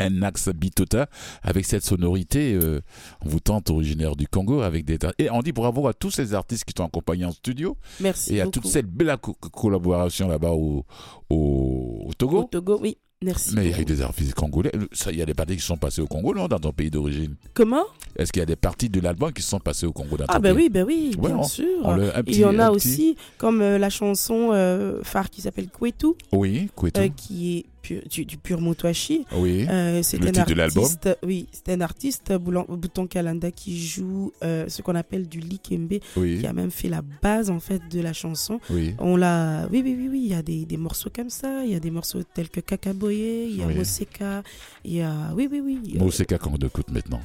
[0.00, 1.08] Nax Bitota
[1.42, 2.80] avec cette sonorité euh,
[3.24, 6.34] on vous tente originaire du Congo avec des et on dit bravo à tous ces
[6.34, 8.60] artistes qui t'ont accompagné en studio Merci et à beaucoup.
[8.60, 10.84] toute cette belle co- collaboration là-bas au,
[11.28, 12.42] au, au Togo.
[12.42, 12.96] Au Togo, oui.
[13.24, 13.54] Merci.
[13.56, 14.70] mais il y a eu des artistes congolais.
[15.10, 17.34] Il y a des parties qui sont passées au Congo, non, dans ton pays d'origine.
[17.52, 17.82] Comment?
[18.16, 20.38] Est-ce qu'il y a des parties de l'album qui sont passées au Congo dans Ah
[20.38, 21.66] ben oui, ben oui, Ouais, bien on- sûr.
[21.82, 25.30] On le- un Il y en a petit- aussi, comme euh, la chanson euh, phare
[25.30, 27.00] qui s'appelle Kwetu, Oui, Kwetu.
[27.00, 27.66] euh, qui est
[28.10, 29.24] du, du pur Mutwashi.
[29.36, 29.66] Oui.
[29.68, 33.50] Euh, c'est Le un titre de l'album artiste, oui, c'est un artiste Boulan- Bouton Kalanda
[33.50, 36.38] qui joue euh, ce qu'on appelle du likembe, Oui.
[36.40, 38.60] qui a même fait la base en fait de la chanson.
[38.70, 38.94] Oui.
[38.98, 41.70] On l'a, oui, oui, oui, oui, il y a des, des morceaux comme ça, il
[41.70, 43.74] y a des morceaux tels que Kakaboye, il y a Oui.
[43.74, 44.42] Moseka,
[44.84, 45.80] il y a, oui, oui, oui.
[45.84, 47.20] il y a- Moi, c'est quand on écoute maintenant.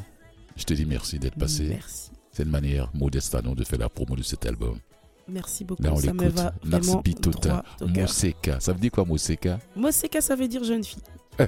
[0.56, 1.66] Je te dis merci d'être passé.
[1.70, 4.78] Merci, C'est une manière modeste à nous de faire la promo de cet album.
[5.28, 5.84] Merci beaucoup.
[5.84, 6.54] Là, on ça me va.
[7.82, 8.60] Moseka.
[8.60, 9.60] Ça veut dire quoi, Moseka?
[9.76, 11.02] Moseka, ça veut dire jeune fille.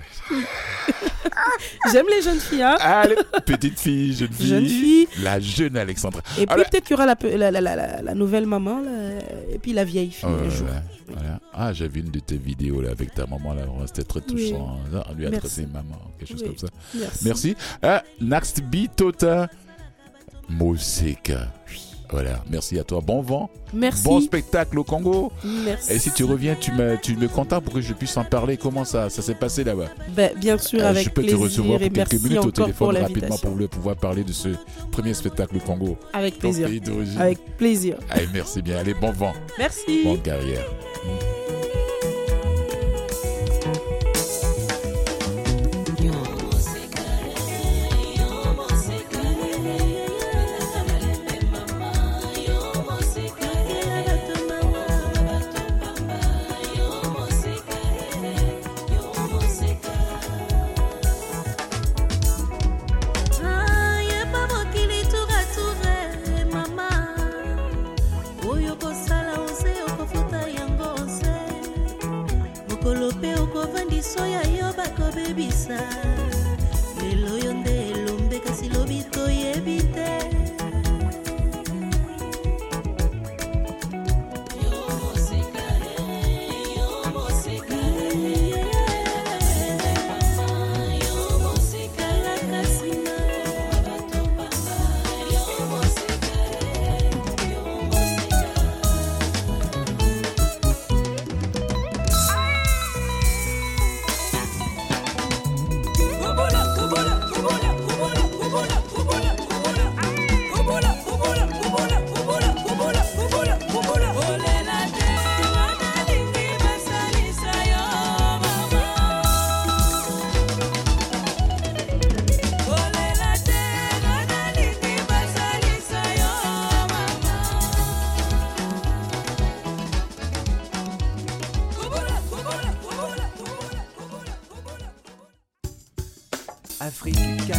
[1.91, 2.63] J'aime les jeunes filles.
[2.63, 4.47] Hein Allez, petite fille, jeune fille.
[4.47, 5.07] Jeune fille.
[5.21, 6.21] La jeune Alexandra.
[6.39, 7.15] Et puis peut-être qu'il y aura la,
[7.51, 8.81] la, la, la, nouvelle maman
[9.51, 10.27] et puis la vieille fille.
[11.07, 11.39] voilà.
[11.53, 13.53] Ah, j'ai vu une de tes vidéos là, avec ta maman.
[13.53, 13.63] là.
[13.85, 14.79] C'était très touchant.
[15.07, 16.67] On lui a traité maman, quelque chose comme ça.
[16.95, 17.25] Merci.
[17.25, 17.55] Merci.
[17.81, 19.47] Ah, next beat, Tota.
[20.49, 21.53] Moseka.
[22.15, 23.01] Voilà, merci à toi.
[23.05, 23.49] Bon vent.
[23.73, 24.05] Merci.
[24.05, 25.33] Bon spectacle au Congo.
[25.43, 25.91] Merci.
[25.91, 28.55] Et si tu reviens, tu me, tu me contactes pour que je puisse en parler.
[28.55, 29.89] Comment ça, ça s'est passé là-bas?
[30.15, 33.37] Ben, Bien sûr, euh, avec Je peux te recevoir pour quelques minutes au téléphone rapidement
[33.37, 34.47] pour pouvoir parler de ce
[34.91, 35.97] premier spectacle au Congo.
[36.13, 36.69] Avec plaisir.
[37.19, 37.97] Avec plaisir.
[38.09, 38.77] Allez, merci bien.
[38.77, 39.33] Allez, bon vent.
[39.59, 40.05] Merci.
[40.05, 40.65] Bonne carrière.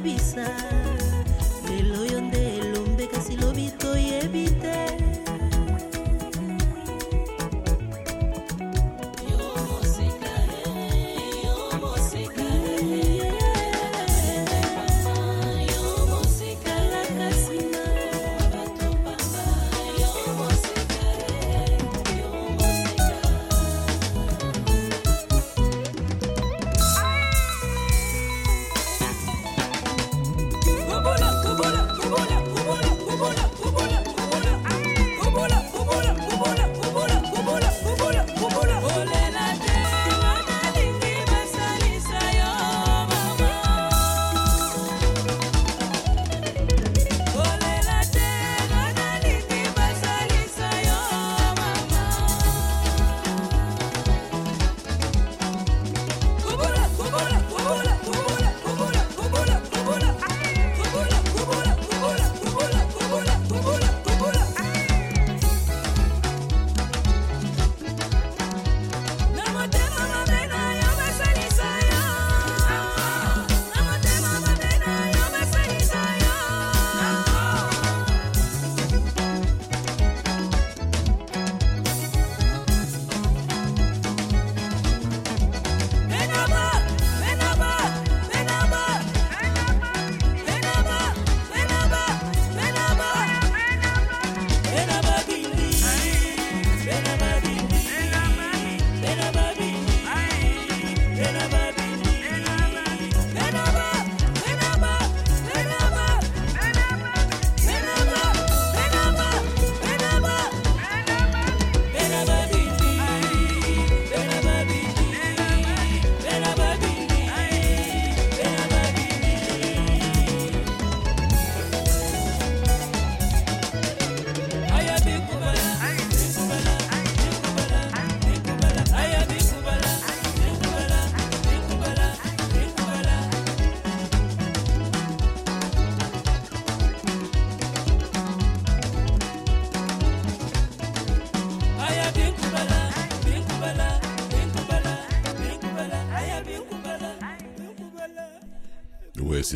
[0.00, 0.79] be sad.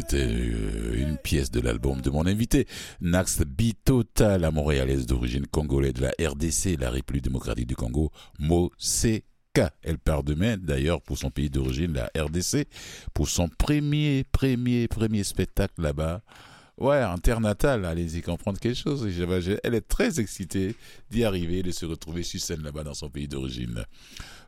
[0.07, 2.67] C'était euh, une pièce de l'album de mon invité,
[3.01, 9.71] Nax Bitota, la montréalaise d'origine congolaise de la RDC, la République démocratique du Congo, Moseka.
[9.83, 12.67] Elle part demain, d'ailleurs, pour son pays d'origine, la RDC,
[13.15, 16.23] pour son premier, premier, premier spectacle là-bas.
[16.77, 17.03] Ouais,
[17.41, 19.09] natale, allez-y comprendre quelque chose.
[19.63, 20.75] Elle est très excitée
[21.11, 23.85] d'y arriver, de se retrouver sur scène là-bas dans son pays d'origine.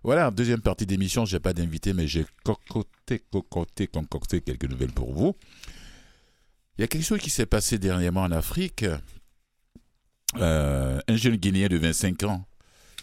[0.07, 5.13] Voilà, deuxième partie d'émission, j'ai pas d'invité, mais j'ai concocté, concocté, concocté quelques nouvelles pour
[5.13, 5.35] vous.
[6.79, 8.85] Il y a quelque chose qui s'est passé dernièrement en Afrique.
[10.37, 12.47] Euh, un jeune Guinéen de 25 ans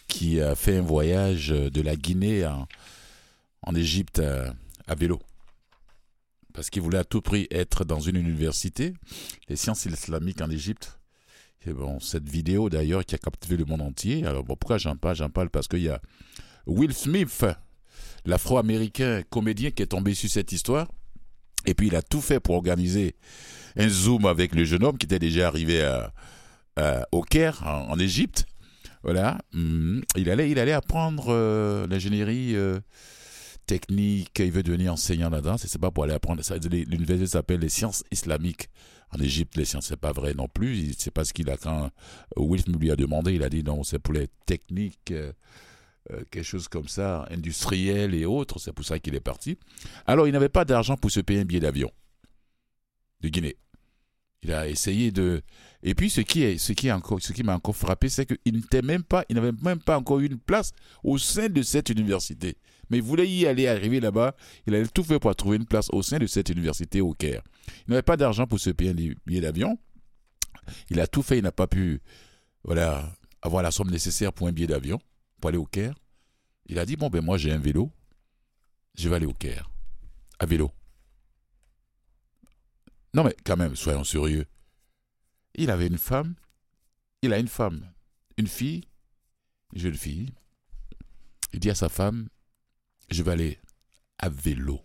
[0.08, 2.66] qui a fait un voyage de la Guinée en,
[3.60, 4.22] en Égypte
[4.86, 5.20] à vélo
[6.54, 8.94] parce qu'il voulait à tout prix être dans une université,
[9.50, 10.98] les sciences islamiques en Égypte.
[11.66, 14.24] Et bon, cette vidéo d'ailleurs qui a captivé le monde entier.
[14.24, 15.16] Alors pourquoi j'en parle?
[15.16, 16.00] J'en parle parce qu'il y a
[16.66, 17.44] Will Smith,
[18.24, 20.88] l'afro-américain comédien qui est tombé sur cette histoire.
[21.66, 23.16] Et puis il a tout fait pour organiser
[23.76, 26.12] un zoom avec le jeune homme qui était déjà arrivé à,
[27.12, 28.46] au Caire, en, Égypte.
[29.02, 29.38] Voilà.
[29.54, 30.02] Mm-hmm.
[30.16, 32.56] Il allait, il allait apprendre euh, l'ingénierie.
[32.56, 32.80] Euh,
[33.66, 36.42] technique, il veut devenir enseignant là-dedans, c'est pas pour aller apprendre.
[36.70, 38.68] L'université s'appelle les sciences islamiques.
[39.10, 40.92] En Égypte, les sciences, c'est pas vrai non plus.
[40.98, 41.90] C'est pas ce qu'il a quand
[42.36, 43.34] Will Smith lui a demandé.
[43.34, 45.32] Il a dit non, c'est pour les techniques, euh,
[46.12, 48.58] euh, quelque chose comme ça, industriel et autres.
[48.58, 49.58] C'est pour ça qu'il est parti.
[50.06, 51.90] Alors, il n'avait pas d'argent pour se payer un billet d'avion
[53.20, 53.56] de Guinée.
[54.42, 55.42] Il a essayé de.
[55.82, 58.26] Et puis, ce qui est, ce qui est encore, ce qui m'a encore frappé, c'est
[58.26, 61.62] qu'il n'était même pas, il n'avait même pas encore eu une place au sein de
[61.62, 62.58] cette université.
[62.90, 64.36] Mais il voulait y aller, arriver là-bas.
[64.66, 67.42] Il allait tout faire pour trouver une place au sein de cette université au Caire.
[67.86, 69.78] Il n'avait pas d'argent pour se payer un billet d'avion.
[70.90, 72.02] Il a tout fait, il n'a pas pu
[72.62, 73.10] voilà,
[73.40, 74.98] avoir la somme nécessaire pour un billet d'avion,
[75.40, 75.94] pour aller au Caire.
[76.66, 77.90] Il a dit, bon, ben moi j'ai un vélo,
[78.94, 79.70] je vais aller au Caire,
[80.38, 80.72] à vélo.
[83.12, 84.46] Non mais quand même, soyons sérieux.
[85.54, 86.34] Il avait une femme,
[87.22, 87.92] il a une femme,
[88.36, 88.84] une fille,
[89.72, 90.32] une jeune fille.
[91.52, 92.28] Il dit à sa femme,
[93.10, 93.60] je vais aller
[94.18, 94.80] à vélo.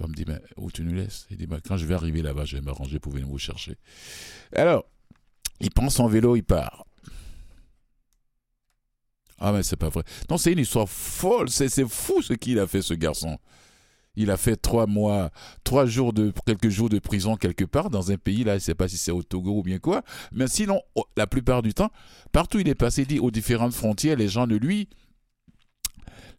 [0.00, 1.26] Elle me dit, mais où tu nous laisses?
[1.30, 3.78] Il dit, mais quand je vais arriver là-bas, je vais m'arranger pour venir vous chercher.
[4.52, 4.84] Alors,
[5.60, 6.84] il prend son vélo, il part.
[9.44, 10.04] Ah, mais c'est pas vrai.
[10.30, 11.50] Non, c'est une histoire folle.
[11.50, 13.38] C'est fou ce qu'il a fait, ce garçon.
[14.14, 15.30] Il a fait trois mois,
[15.64, 18.60] trois jours de, quelques jours de prison quelque part dans un pays, là, je ne
[18.60, 20.02] sais pas si c'est au Togo ou bien quoi.
[20.32, 20.82] Mais sinon,
[21.16, 21.90] la plupart du temps,
[22.30, 24.88] partout il est passé, dit aux différentes frontières, les gens de lui,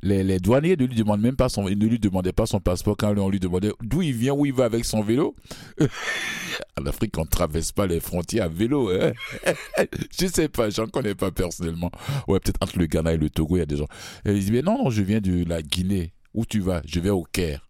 [0.04, 3.40] les, douaniers ne lui demandent même pas son, demandaient pas son passeport quand on lui
[3.40, 5.36] demandait d'où il vient, où il va avec son vélo.
[6.80, 8.90] en Afrique, on ne traverse pas les frontières à vélo.
[8.90, 9.14] Hein.
[10.20, 11.92] je sais pas, j'en connais pas personnellement.
[12.28, 13.88] Ouais, peut-être entre le Ghana et le Togo, il y a des gens.
[14.26, 16.14] il dit, mais non, je viens de la Guinée.
[16.34, 16.82] Où tu vas?
[16.86, 17.70] Je vais au Caire.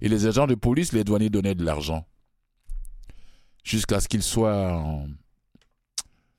[0.00, 2.06] Et les agents de police, les douaniers donnaient de l'argent.
[3.64, 5.06] Jusqu'à ce qu'ils soient en...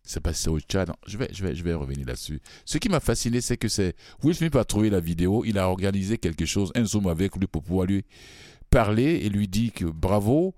[0.09, 0.91] C'est pas si c'est au Tchad.
[1.05, 2.39] Je vais, je vais, je vais revenir là-dessus.
[2.65, 5.43] Ce qui m'a fasciné, c'est que c'est Will Smith a trouvé la vidéo.
[5.45, 8.03] Il a organisé quelque chose, un zoom avec lui pour pouvoir lui
[8.71, 10.55] parler et lui dire que bravo.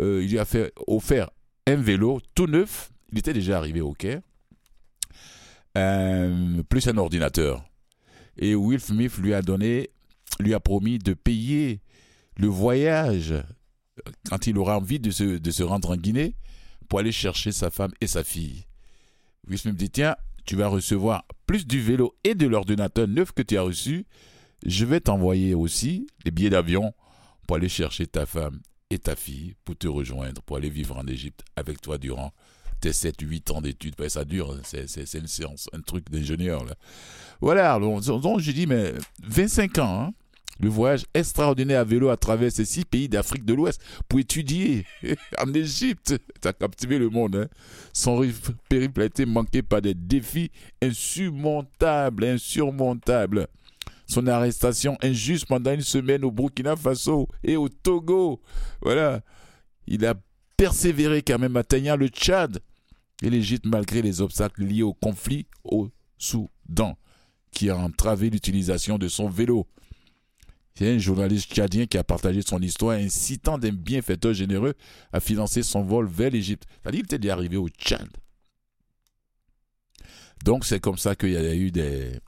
[0.00, 1.30] Euh, il lui a fait offert
[1.68, 2.90] un vélo tout neuf.
[3.12, 4.20] Il était déjà arrivé au Caire.
[5.76, 7.64] Euh, plus un ordinateur.
[8.36, 9.90] Et Will Smith lui a donné,
[10.40, 11.82] lui a promis de payer
[12.36, 13.32] le voyage
[14.28, 16.34] quand il aura envie de se, de se rendre en Guinée
[16.88, 18.64] pour aller chercher sa femme et sa fille.
[19.48, 23.42] Will Smith dit Tiens, tu vas recevoir plus du vélo et de l'ordinateur neuf que
[23.42, 24.06] tu as reçu.
[24.66, 26.92] Je vais t'envoyer aussi les billets d'avion
[27.46, 31.06] pour aller chercher ta femme et ta fille pour te rejoindre, pour aller vivre en
[31.06, 32.32] Égypte avec toi durant
[32.80, 33.94] tes 7-8 ans d'études.
[33.96, 36.64] Ben, ça dure, c'est une séance, un truc d'ingénieur.
[36.64, 36.74] Là.
[37.40, 40.14] Voilà, donc, donc j'ai dit, mais 25 ans, hein,
[40.60, 44.84] le voyage extraordinaire à vélo à travers ces six pays d'Afrique de l'Ouest pour étudier
[45.38, 46.20] en Égypte.
[46.42, 47.36] Ça a captivé le monde.
[47.36, 47.48] Hein.
[47.92, 48.24] Son
[48.68, 50.50] périple a été manqué par des défis
[50.82, 53.46] insurmontables, insurmontables.
[54.06, 58.40] Son arrestation injuste pendant une semaine au Burkina Faso et au Togo.
[58.80, 59.20] Voilà.
[59.86, 60.14] Il a
[60.56, 62.60] persévéré quand même, atteignant le Tchad
[63.22, 65.88] et l'Égypte malgré les obstacles liés au conflit au
[66.18, 66.98] Soudan,
[67.52, 69.66] qui a entravé l'utilisation de son vélo.
[70.78, 74.74] C'est un journaliste tchadien qui a partagé son histoire incitant des bienfaiteurs généreux
[75.12, 76.68] à financer son vol vers l'Égypte.
[76.70, 78.06] C'est-à-dire qu'il était arrivé au Tchad.
[80.44, 82.20] Donc c'est comme ça qu'il y a eu des,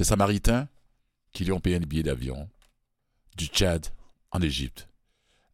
[0.00, 0.68] Samaritains
[1.32, 2.48] qui lui ont payé un billet d'avion
[3.36, 3.88] du Tchad
[4.30, 4.88] en Égypte.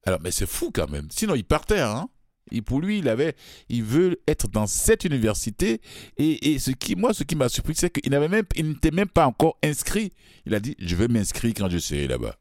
[0.05, 1.09] Alors, mais c'est fou quand même.
[1.11, 2.07] Sinon, il partait, hein.
[2.51, 3.35] Et pour lui, il avait,
[3.69, 5.81] il veut être dans cette université.
[6.17, 9.09] Et, ce qui, moi, ce qui m'a surpris, c'est qu'il n'avait même, il n'était même
[9.09, 10.13] pas encore inscrit.
[10.47, 12.37] Il a dit, je vais m'inscrire quand je serai là-bas.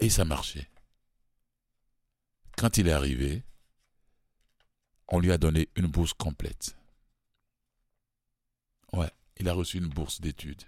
[0.00, 0.68] Et ça marchait.
[2.56, 3.42] Quand il est arrivé,
[5.08, 6.76] on lui a donné une bourse complète.
[8.92, 10.62] Ouais, il a reçu une bourse d'études.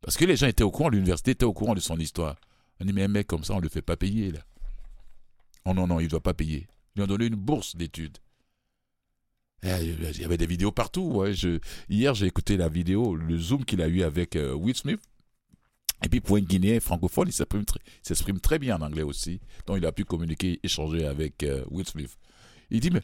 [0.00, 2.36] Parce que les gens étaient au courant, l'université était au courant de son histoire.
[2.80, 4.40] On dit, mais un mec comme ça, on ne le fait pas payer, là.
[5.64, 6.66] Oh non, non, il ne doit pas payer.
[6.94, 8.18] Ils lui ont donné une bourse d'études.
[9.62, 11.02] Eh, il y avait des vidéos partout.
[11.02, 11.32] Ouais.
[11.88, 15.00] Hier, j'ai écouté la vidéo, le zoom qu'il a eu avec euh, Will Smith.
[16.04, 19.40] Et puis pour un Guinéen francophone, il s'exprime très, bien en anglais aussi.
[19.66, 22.18] Donc il a pu communiquer, échanger avec euh, Will Smith.
[22.70, 23.00] Il dit, mais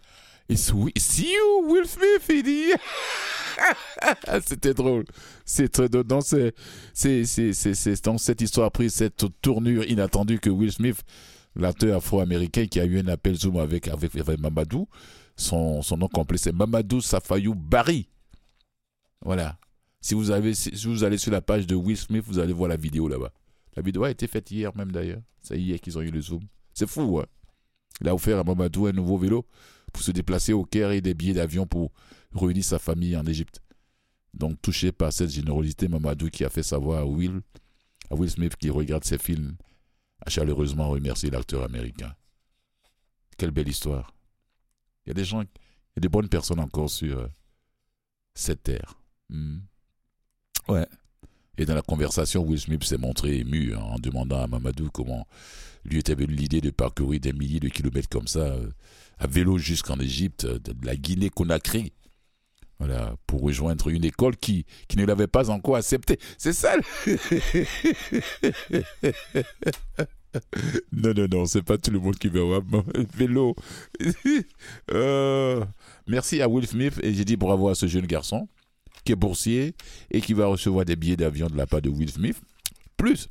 [0.54, 2.72] c'est you, Will Smith, il dit.
[4.46, 5.04] C'était drôle.
[5.44, 5.80] C'est,
[8.04, 11.02] dans cette histoire prise cette tournure inattendue que Will Smith
[11.56, 14.88] l'acteur afro-américain qui a eu un appel Zoom avec, avec, Mamadou.
[15.36, 18.08] Son, son, nom complet, c'est Mamadou Safayou Barry.
[19.22, 19.58] Voilà.
[20.00, 22.68] Si vous, avez, si vous allez sur la page de Will Smith, vous allez voir
[22.68, 23.32] la vidéo là-bas.
[23.76, 25.22] La vidéo a été faite hier même d'ailleurs.
[25.40, 26.42] C'est hier qu'ils ont eu le Zoom.
[26.74, 27.26] C'est fou, hein.
[28.00, 29.46] Il a offert à Mamadou un nouveau vélo
[29.92, 31.90] pour se déplacer au Caire et des billets d'avion pour
[32.34, 33.60] réunir sa famille en Égypte.
[34.32, 37.40] Donc touché par cette générosité, Mamadou qui a fait savoir à Will,
[38.10, 39.56] à Will Smith qui regarde ses films
[40.24, 42.14] a chaleureusement remercié l'acteur américain.
[43.36, 44.14] Quelle belle histoire.
[45.04, 45.46] Il y a des gens, il
[45.96, 47.28] y a des bonnes personnes encore sur euh,
[48.34, 48.98] cette terre.
[49.28, 49.60] Hmm.
[50.68, 50.86] Ouais.
[51.56, 55.26] Et dans la conversation, Will Smith s'est montré ému hein, en demandant à Mamadou comment
[55.84, 58.70] lui était venue l'idée de parcourir des milliers de kilomètres comme ça, euh,
[59.18, 61.92] à vélo jusqu'en Égypte, de la Guinée-Conakry.
[63.26, 66.18] Pour rejoindre une école qui, qui ne l'avait pas encore accepté.
[66.38, 66.76] C'est ça.
[70.92, 72.62] non, non, non, c'est pas tout le monde qui veut avoir
[73.14, 73.54] vélo.
[74.92, 75.64] Euh,
[76.06, 78.48] merci à Will Smith et j'ai dit bravo à ce jeune garçon
[79.04, 79.74] qui est boursier
[80.10, 82.40] et qui va recevoir des billets d'avion de la part de Will Smith,
[82.96, 83.28] plus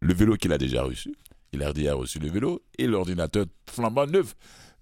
[0.00, 1.14] le vélo qu'il a déjà reçu.
[1.52, 4.34] Il a déjà reçu le vélo et l'ordinateur flambant neuf.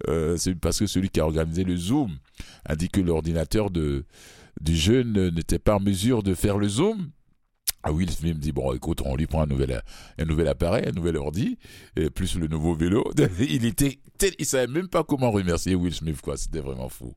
[0.09, 2.19] Euh, c'est parce que celui qui a organisé le Zoom
[2.65, 4.05] a dit que l'ordinateur du
[4.61, 7.11] jeune n'était pas en mesure de faire le Zoom.
[7.83, 9.81] Ah, Will Smith me dit bon écoute on lui prend un nouvel
[10.19, 11.57] un nouvel appareil un nouvel ordi
[11.95, 13.05] et plus le nouveau vélo.
[13.39, 14.01] Il était
[14.39, 16.37] il savait même pas comment remercier Will Smith quoi.
[16.37, 17.15] C'était vraiment fou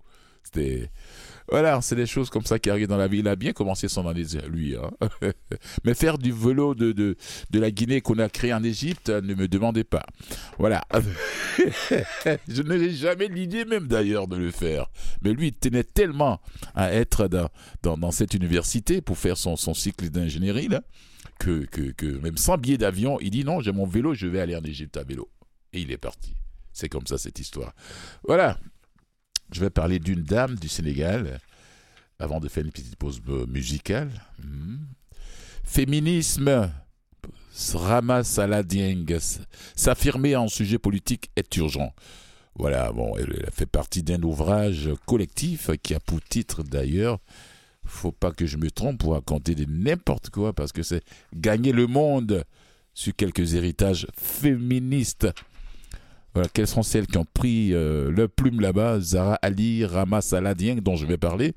[1.52, 3.20] voilà, c'est des choses comme ça qui arrivent dans la vie.
[3.20, 4.76] Il a bien commencé son année, lui.
[4.76, 4.92] Hein.
[5.84, 7.16] Mais faire du vélo de, de,
[7.50, 10.06] de la Guinée qu'on a créé en Égypte, ne me demandez pas.
[10.60, 10.86] Voilà.
[12.48, 14.92] Je n'ai jamais l'idée même d'ailleurs de le faire.
[15.22, 16.40] Mais lui, il tenait tellement
[16.76, 17.50] à être dans,
[17.98, 20.70] dans, cette université pour faire son, son cycle d'ingénierie,
[21.40, 24.40] que, que, que même sans billet d'avion, il dit non, j'ai mon vélo, je vais
[24.40, 25.30] aller en Égypte à vélo.
[25.74, 26.36] Et il est parti.
[26.74, 27.74] C'est comme ça cette histoire.
[28.24, 28.58] Voilà
[29.52, 31.40] je vais parler d'une dame du Sénégal,
[32.20, 34.12] avant de faire une petite pause musicale.
[34.44, 34.78] Hmm.
[35.64, 36.72] Féminisme,
[37.74, 39.06] Rama Saladieng,
[39.76, 41.94] s'affirmer en sujet politique est urgent.
[42.56, 47.20] Voilà, bon, elle, fait partie d'un ouvrage collectif qui a pour titre d'ailleurs,
[47.86, 51.88] faut pas que je me trompe pour raconter n'importe quoi, parce que c'est Gagner le
[51.88, 52.44] monde
[52.94, 55.28] sur quelques héritages féministes
[56.34, 59.00] voilà, quelles sont celles qui ont pris euh, le plume là-bas?
[59.00, 61.54] Zara Ali, Rama Saladien, dont je vais parler,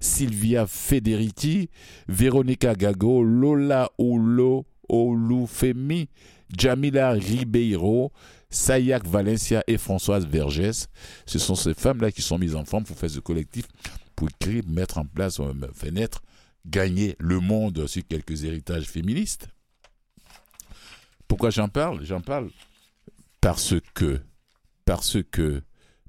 [0.00, 1.68] Sylvia Federici,
[2.08, 6.08] Véronica Gago, Lola Olo Olufemi,
[6.56, 8.12] Jamila Ribeiro,
[8.50, 10.88] Sayak Valencia et Françoise Vergès.
[11.26, 13.66] Ce sont ces femmes-là qui sont mises en forme pour faire ce collectif,
[14.14, 16.22] pour écrire, mettre en place, euh, faire naître,
[16.66, 19.48] gagner le monde sur quelques héritages féministes.
[21.28, 22.04] Pourquoi j'en parle?
[22.04, 22.50] J'en parle
[23.44, 24.20] parce que,
[24.86, 25.62] parce que,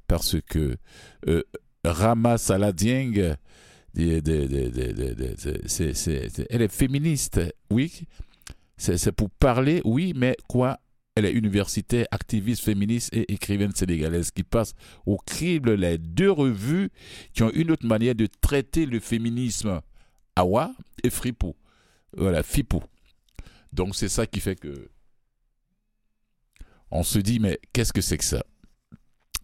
[0.08, 0.78] parce que
[1.28, 1.44] euh,
[1.84, 3.36] Rama Saladieng,
[3.94, 4.22] elle
[6.62, 8.08] est féministe, oui.
[8.78, 10.80] C'est pour parler, oui, mais quoi?
[11.16, 14.74] Elle est universitaire, activiste féministe et écrivaine sénégalaise qui passe
[15.06, 16.90] au crible les deux revues
[17.34, 19.82] qui ont une autre manière de traiter le féminisme.
[20.38, 20.72] Awa
[21.04, 21.54] et Fripou.
[22.16, 22.82] Voilà, Fipou.
[23.74, 24.90] Donc c'est ça qui fait que
[26.96, 28.44] on se dit, mais qu'est-ce que c'est que ça?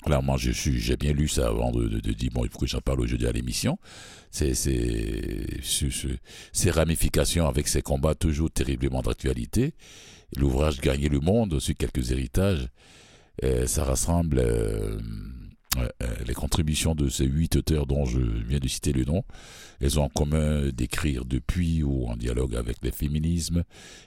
[0.05, 2.65] Alors moi, je suis, j'ai bien lu ça avant de, dire bon, il faut que
[2.65, 3.77] j'en parle aujourd'hui à l'émission.
[4.31, 5.61] C'est, c'est,
[6.53, 9.75] ces ramifications avec ces combats toujours terriblement d'actualité.
[10.35, 12.67] L'ouvrage Gagner le monde sur quelques héritages,
[13.43, 14.97] euh, ça rassemble euh,
[15.77, 15.87] euh,
[16.25, 19.23] les contributions de ces huit auteurs dont je viens de citer le nom.
[19.81, 23.63] Elles ont en commun d'écrire depuis ou en dialogue avec les féminismes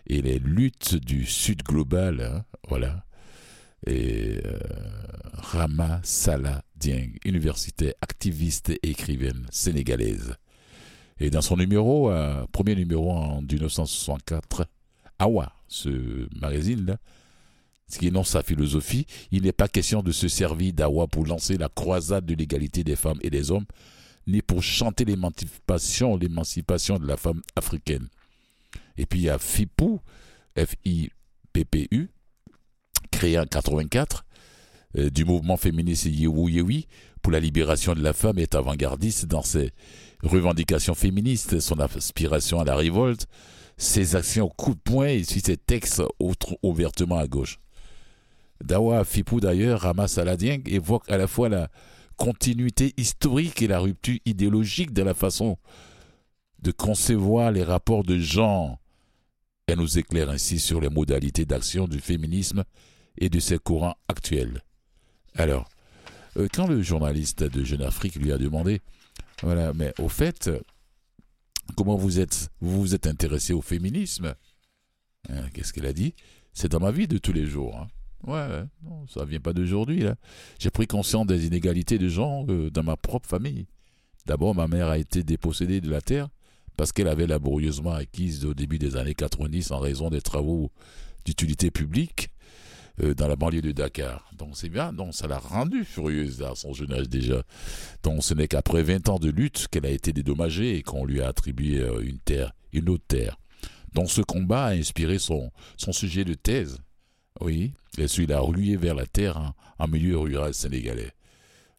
[0.07, 2.21] et les luttes du Sud global.
[2.23, 3.05] Hein, voilà
[3.87, 4.59] et euh,
[5.35, 10.37] Rama Salah Dieng, universitaire, activiste et écrivaine sénégalaise.
[11.21, 14.67] Et dans son numéro, euh, premier numéro en 1964,
[15.19, 16.97] Awa, ce magazine-là,
[17.89, 21.57] ce qui énonce sa philosophie, il n'est pas question de se servir d'Awa pour lancer
[21.57, 23.67] la croisade de l'égalité des femmes et des hommes,
[24.27, 28.09] ni pour chanter l'émancipation, l'émancipation de la femme africaine.
[28.97, 29.99] Et puis il y a FIPU,
[30.57, 32.09] F-I-P-P-U,
[33.11, 34.25] créé en 84,
[34.97, 36.87] euh, du mouvement féministe Yewu Yewi
[37.23, 39.73] pour la libération de la femme est avant-gardiste dans ses
[40.23, 43.27] revendications féministes, son aspiration à la révolte,
[43.77, 46.03] ses actions coup de poing et ses textes
[46.63, 47.59] ouvertement à gauche.
[48.63, 51.69] Dawa Fipou d'ailleurs, Rama Saladien évoque à la fois la
[52.17, 55.57] continuité historique et la rupture idéologique de la façon
[56.63, 58.79] de concevoir les rapports de genre.
[59.67, 62.65] Elle nous éclaire ainsi sur les modalités d'action du féminisme
[63.19, 64.63] et de ses courants actuels.
[65.35, 65.69] Alors,
[66.37, 68.81] euh, quand le journaliste de Jeune Afrique lui a demandé,
[69.43, 70.51] voilà, mais au fait,
[71.77, 74.35] comment vous êtes, vous vous êtes intéressé au féminisme
[75.29, 76.15] hein, Qu'est-ce qu'elle a dit?
[76.53, 77.77] C'est dans ma vie de tous les jours.
[77.77, 77.89] Hein.
[78.27, 80.05] Ouais, non, ça vient pas d'aujourd'hui.
[80.59, 83.67] J'ai pris conscience des inégalités de genre euh, dans ma propre famille.
[84.27, 86.29] D'abord, ma mère a été dépossédée de la terre
[86.77, 90.71] parce qu'elle avait laborieusement acquise au début des années 90 en raison des travaux
[91.25, 92.31] d'utilité publique
[93.03, 94.31] euh, dans la banlieue de Dakar.
[94.39, 97.43] Donc c'est bien, donc ça l'a rendue furieuse à son jeune âge déjà.
[98.05, 101.21] Donc ce n'est qu'après 20 ans de lutte qu'elle a été dédommagée et qu'on lui
[101.21, 103.37] a attribué euh, une terre, une autre terre.
[103.95, 106.79] Donc ce combat a inspiré son, son sujet de thèse.
[107.41, 111.11] Oui, et celui a relué vers la terre en, milieu rural sénégalais.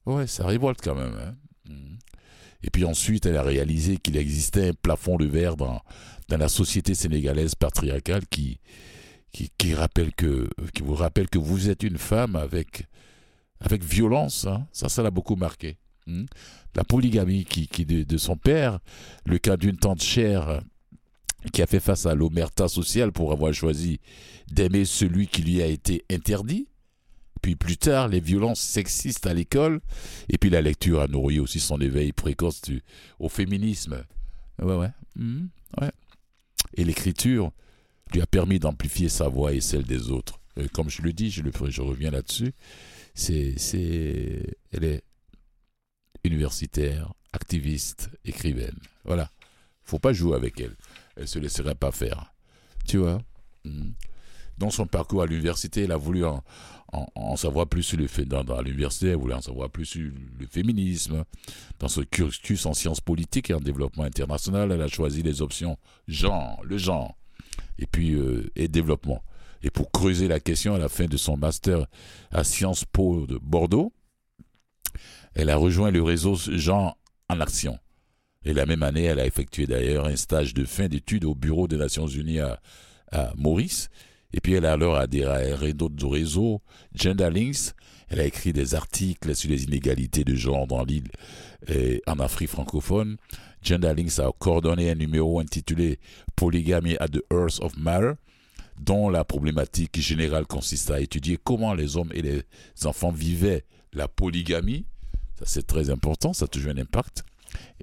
[0.06, 1.16] Ouais, ça révolte quand même.
[1.16, 1.36] Hein.
[1.70, 1.96] Hmm.
[2.62, 5.82] Et puis ensuite, elle a réalisé qu'il existait un plafond de verre dans
[6.28, 8.60] la société sénégalaise patriarcale qui,
[9.36, 9.74] qui,
[10.84, 12.88] vous rappelle que vous êtes une femme avec,
[13.82, 14.46] violence.
[14.46, 14.68] Hein.
[14.72, 15.78] Ça, ça l'a beaucoup marqué.
[16.08, 16.26] Hmm.
[16.76, 18.80] La polygamie qui, de, son père,
[19.26, 20.62] le cas d'une tante chère
[21.52, 24.00] qui a fait face à l'omerta sociale pour avoir choisi
[24.48, 26.68] d'aimer celui qui lui a été interdit.
[27.42, 29.82] Puis plus tard, les violences sexistes à l'école.
[30.30, 32.62] Et puis la lecture a nourri aussi son éveil précoce
[33.20, 34.04] au féminisme.
[34.62, 34.92] Ouais, ouais.
[35.16, 35.48] Hmm.
[35.82, 35.92] ouais.
[36.76, 37.52] Et l'écriture,
[38.14, 40.40] lui a permis d'amplifier sa voix et celle des autres.
[40.58, 41.42] Euh, comme je le dis, je,
[41.82, 42.54] reviens là-dessus,
[43.14, 45.04] c'est, c'est, elle est
[46.24, 48.78] universitaire, activiste, écrivaine.
[49.04, 49.30] Voilà.
[49.84, 50.76] Faut pas jouer avec elle.
[51.16, 52.34] Elle se laisserait pas faire.
[52.88, 53.22] Tu vois?
[53.64, 53.92] Hmm.
[54.58, 56.44] Dans son parcours à l'université, elle a voulu en,
[56.94, 60.12] en, savoir plus sur le fait dans, dans l'université, elle voulait en savoir plus sur
[60.40, 61.26] le féminisme.
[61.80, 65.78] Dans ce cursus en sciences politiques et en développement international, elle a choisi les options
[66.08, 67.18] genre, le genre
[67.80, 69.24] et puis euh, et développement.
[69.64, 71.88] Et pour creuser la question à la fin de son master
[72.32, 73.92] à Sciences Po de Bordeaux,
[75.34, 76.96] elle a rejoint le réseau Jean
[77.30, 77.80] en Action.
[78.44, 81.68] Et la même année, elle a effectué d'ailleurs un stage de fin d'études au Bureau
[81.68, 82.60] des Nations Unies à,
[83.36, 83.90] Maurice.
[84.36, 86.62] Et puis elle a alors adhéré à d'autres réseaux,
[86.94, 87.74] Gender Links.
[88.10, 91.08] Elle a écrit des articles sur les inégalités de genre dans l'île
[91.70, 93.16] et en Afrique francophone.
[93.68, 96.00] Links a coordonné un numéro intitulé
[96.36, 98.12] Polygamie at the Earth of Matter,
[98.78, 102.44] dont la problématique générale consiste à étudier comment les hommes et les
[102.84, 103.64] enfants vivaient
[103.94, 104.86] la polygamie.
[105.40, 107.24] Ça, c'est très important, ça a toujours un impact.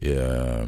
[0.05, 0.67] Euh,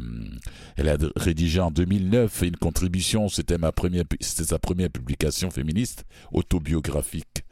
[0.77, 7.43] elle a rédigé en 2009 une contribution, c'était sa première publication féministe autobiographique.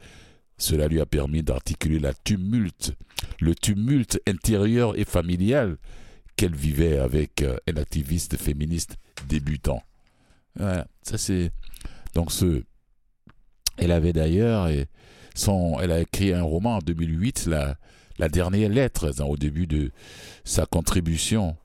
[0.56, 2.94] Cela lui a permis d'articuler la tumulte,
[3.40, 5.76] le tumulte intérieur et familial
[6.36, 8.96] qu'elle vivait avec euh, un activiste féministe
[9.28, 9.82] débutant.
[10.56, 11.50] Ça c'est
[12.14, 12.62] donc ce.
[13.76, 14.68] Elle avait d'ailleurs
[15.80, 17.76] elle a écrit un roman en 2008, la
[18.18, 19.90] la dernière lettre, hein, au début de
[20.44, 21.56] sa contribution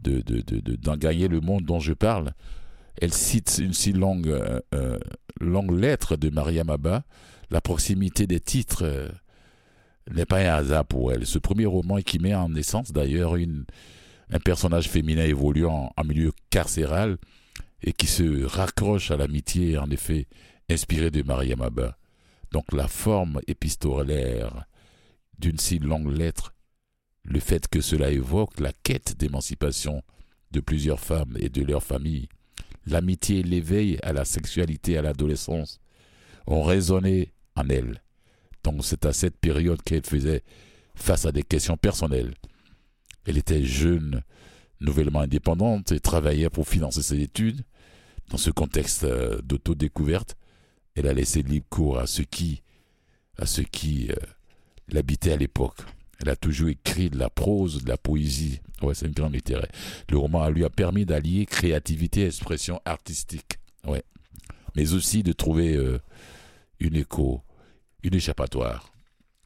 [0.00, 0.22] de
[0.96, 2.32] gagner le monde dont je parle.
[3.00, 4.98] Elle cite une si longue euh, euh,
[5.40, 7.04] lettre de Maria Maba.
[7.50, 9.10] La proximité des titres
[10.10, 11.26] n'est pas un hasard pour elle.
[11.26, 17.18] Ce premier roman qui met en naissance d'ailleurs un personnage féminin évoluant en milieu carcéral
[17.82, 20.26] et qui se raccroche à l'amitié, en effet,
[20.70, 21.96] inspirée de Maria Maba.
[22.52, 24.66] Donc la forme épistolaire
[25.38, 26.54] d'une si longue lettre,
[27.24, 30.02] le fait que cela évoque la quête d'émancipation
[30.50, 32.28] de plusieurs femmes et de leurs familles,
[32.86, 35.80] l'amitié et l'éveil à la sexualité à l'adolescence,
[36.46, 38.02] ont résonné en elle.
[38.64, 40.42] Donc c'est à cette période qu'elle faisait
[40.94, 42.34] face à des questions personnelles
[43.26, 44.22] elle était jeune,
[44.80, 47.62] nouvellement indépendante et travaillait pour financer ses études.
[48.30, 50.36] Dans ce contexte euh, d'autodécouverte,
[50.94, 52.62] elle a laissé libre cours à ce qui,
[53.36, 54.16] à ceux qui euh,
[54.88, 55.78] l'habitaient à l'époque.
[56.20, 58.60] Elle a toujours écrit de la prose, de la poésie.
[58.80, 59.70] Ouais, c'est une grande littéraire.
[60.08, 63.58] Le roman lui a permis d'allier créativité et expression artistique.
[63.84, 64.04] Ouais.
[64.76, 65.98] Mais aussi de trouver euh,
[66.78, 67.42] une écho,
[68.02, 68.92] une échappatoire.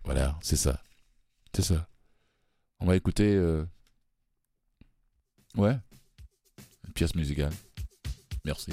[0.04, 0.82] Voilà, c'est ça.
[1.54, 1.88] C'est ça.
[2.80, 3.34] On va écouter.
[3.34, 3.64] Euh,
[5.56, 5.76] ouais.
[6.86, 7.52] Une pièce musicale.
[8.44, 8.72] Merci.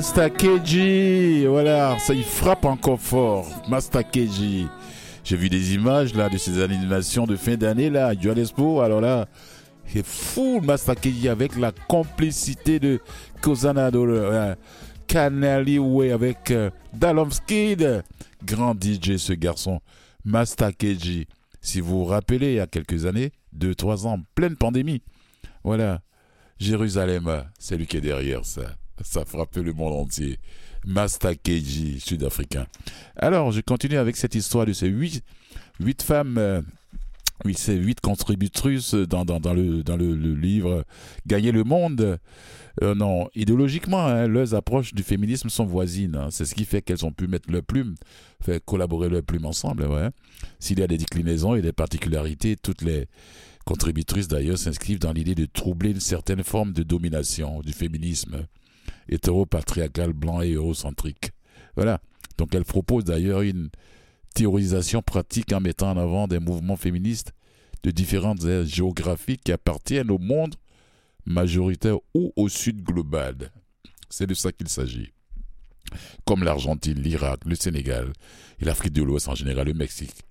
[0.00, 3.46] Mastakeji, voilà, ça y frappe encore fort.
[3.68, 4.66] Mastakeji.
[5.22, 8.82] J'ai vu des images là de ces animations de fin d'année là, Johannesburg.
[8.82, 9.28] Alors là,
[9.84, 12.98] c'est fou Mastakeji avec la complicité de
[13.42, 14.54] Kozanado, euh,
[15.06, 18.02] Kanaliwe avec euh, Dalomskid.
[18.42, 19.80] Grand DJ ce garçon,
[20.24, 21.28] Mastakeji.
[21.60, 25.02] Si vous vous rappelez, il y a quelques années, deux, trois ans, pleine pandémie.
[25.62, 26.00] Voilà,
[26.58, 28.62] Jérusalem, c'est lui qui est derrière ça
[29.02, 30.38] ça frappait le monde entier.
[30.86, 32.66] Masta Keiji, sud-africain.
[33.16, 35.22] Alors, je continue avec cette histoire de ces huit,
[35.78, 36.62] huit femmes, euh,
[37.54, 40.84] ces huit contributrices dans, dans, le, dans le, livre
[41.26, 42.18] Gagner le monde.
[42.82, 46.16] Euh, non, idéologiquement, hein, leurs approches du féminisme sont voisines.
[46.16, 46.28] Hein.
[46.30, 47.94] C'est ce qui fait qu'elles ont pu mettre leur plume,
[48.42, 49.86] faire collaborer leur plume ensemble.
[50.58, 53.06] S'il y a des déclinaisons et des particularités, toutes les
[53.66, 58.46] contributrices d'ailleurs s'inscrivent dans l'idée de troubler une certaine forme de domination du féminisme
[59.10, 61.32] hétéro-patriarcal, blanc et eurocentrique.
[61.76, 62.00] Voilà.
[62.38, 63.68] Donc elle propose d'ailleurs une
[64.34, 67.32] théorisation pratique en mettant en avant des mouvements féministes
[67.82, 70.54] de différentes aires géographiques qui appartiennent au monde
[71.26, 73.50] majoritaire ou au sud global.
[74.08, 75.12] C'est de ça qu'il s'agit.
[76.24, 78.12] Comme l'Argentine, l'Irak, le Sénégal
[78.60, 80.22] et l'Afrique de l'Ouest en général, le Mexique.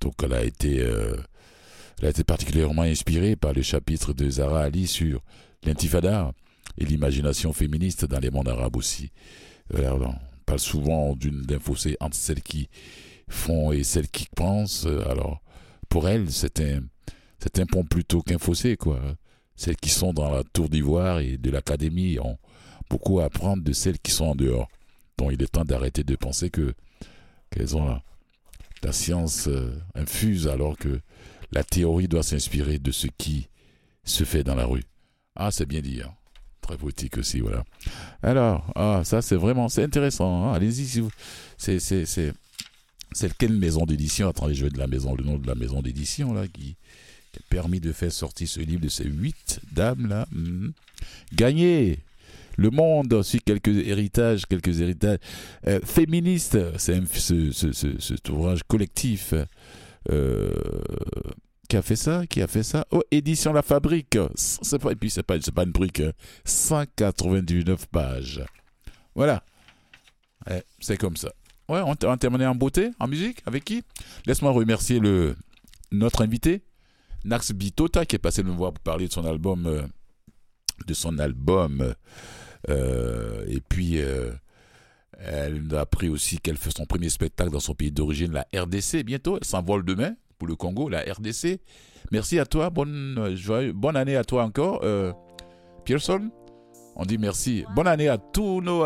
[0.00, 1.16] Donc elle a été, euh,
[1.98, 5.20] elle a été particulièrement inspirée par le chapitre de Zara Ali sur
[5.64, 6.32] l'intifada,
[6.78, 9.10] et l'imagination féministe dans les mondes arabes aussi.
[9.74, 10.14] Euh, on
[10.44, 12.68] parle souvent d'un fossé entre celles qui
[13.28, 14.86] font et celles qui pensent.
[14.86, 15.40] Alors,
[15.88, 19.00] pour elles, c'est un, pont plutôt qu'un fossé, quoi.
[19.56, 22.38] Celles qui sont dans la tour d'ivoire et de l'académie ont
[22.90, 24.68] beaucoup à apprendre de celles qui sont en dehors.
[25.18, 26.74] Donc, il est temps d'arrêter de penser que
[27.50, 28.02] qu'elles ont la,
[28.82, 31.00] la science euh, infuse alors que
[31.52, 33.48] la théorie doit s'inspirer de ce qui
[34.04, 34.84] se fait dans la rue.
[35.36, 36.02] Ah, c'est bien dit.
[36.02, 36.12] Hein
[36.66, 37.64] très poétique aussi, voilà.
[38.22, 40.44] Alors, ah, ça c'est vraiment, c'est intéressant.
[40.44, 40.52] Hein.
[40.52, 41.10] Allez-y si vous,
[41.56, 42.32] c'est, c'est, c'est,
[43.38, 44.28] quelle maison d'édition?
[44.28, 46.76] Attendez, je vais de la maison, le nom de la maison d'édition là qui,
[47.34, 50.26] a permis de faire sortir ce livre de ces huit dames là.
[50.32, 50.70] Hmm.
[51.34, 51.98] Gagné
[52.56, 55.18] le Monde aussi quelques héritages, quelques héritages
[55.66, 56.58] euh, féministes.
[56.78, 59.34] C'est ce, ce, cet ouvrage collectif
[60.10, 60.50] euh,
[61.66, 62.86] qui a fait ça, qui a fait ça.
[62.90, 64.18] Oh, édition La Fabrique.
[64.34, 66.02] C'est pas, et puis c'est pas, c'est pas une brique.
[66.44, 67.86] 199 hein.
[67.90, 68.44] pages.
[69.14, 69.42] Voilà.
[70.80, 71.32] c'est comme ça.
[71.68, 73.42] Ouais, on, a terminé en beauté, en musique.
[73.46, 73.82] Avec qui?
[74.26, 75.36] Laisse-moi remercier le,
[75.90, 76.62] notre invité,
[77.24, 79.66] Nax Bitota, qui est passé nous voir pour parler de son album.
[79.66, 79.82] Euh,
[80.86, 81.94] de son album.
[82.68, 84.32] Euh, et puis, euh,
[85.18, 88.46] elle nous a appris aussi qu'elle fait son premier spectacle dans son pays d'origine, la
[88.54, 89.38] RDC, bientôt.
[89.38, 91.60] Elle s'envole demain pour le Congo, la RDC.
[92.12, 92.70] Merci à toi.
[92.70, 93.34] Bonne,
[93.74, 94.84] bonne année à toi encore.
[95.84, 96.30] Pearson,
[96.94, 97.64] on dit merci.
[97.74, 98.84] Bonne année à tous nos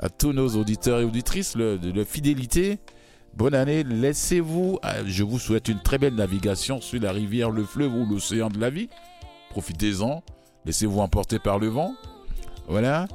[0.00, 2.80] à tous nos auditeurs et auditrices de, de fidélité.
[3.34, 7.64] Bonne année, laissez-vous, euh, je vous souhaite une très belle navigation sur la rivière, le
[7.64, 8.88] fleuve ou l'océan de la vie.
[9.50, 10.22] Profitez-en,
[10.64, 11.94] laissez-vous emporter par le vent.
[12.66, 13.06] Voilà.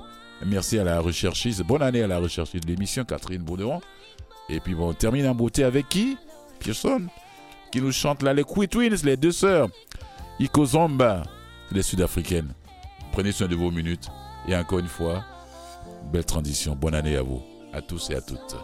[0.46, 1.64] Merci à la recherchiste.
[1.64, 3.82] Bonne année à la recherchiste de l'émission, Catherine Bauderon.
[4.50, 6.18] Et puis bon, on termine en beauté avec qui?
[6.60, 7.08] Pearson,
[7.76, 9.68] qui nous chante là les Queen les deux sœurs.
[10.40, 11.24] Iko Zomba,
[11.74, 12.54] les Sud-Africaines.
[13.12, 14.08] Prenez soin de vos minutes.
[14.48, 15.26] Et encore une fois,
[16.10, 16.74] Belle transition.
[16.74, 17.42] Bonne année à vous,
[17.74, 18.56] à tous et à toutes.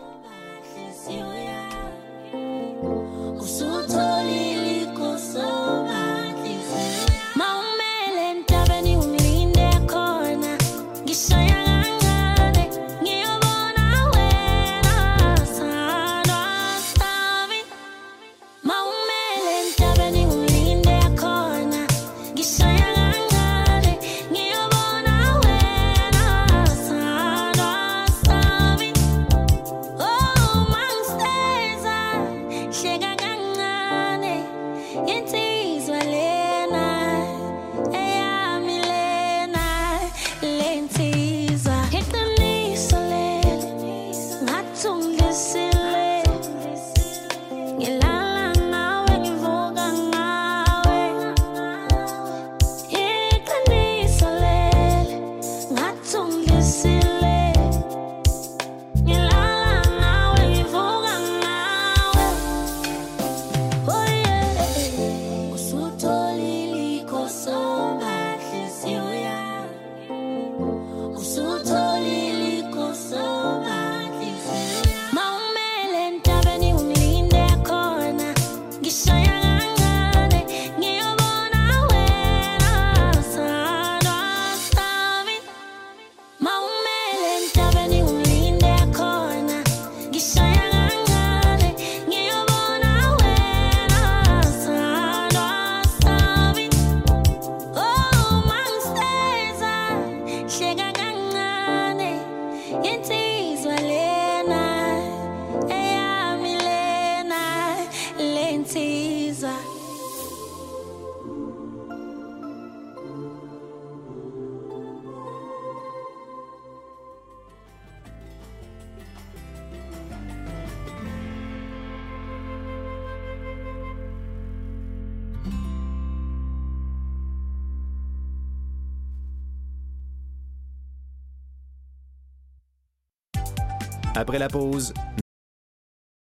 [134.22, 134.94] Après la pause,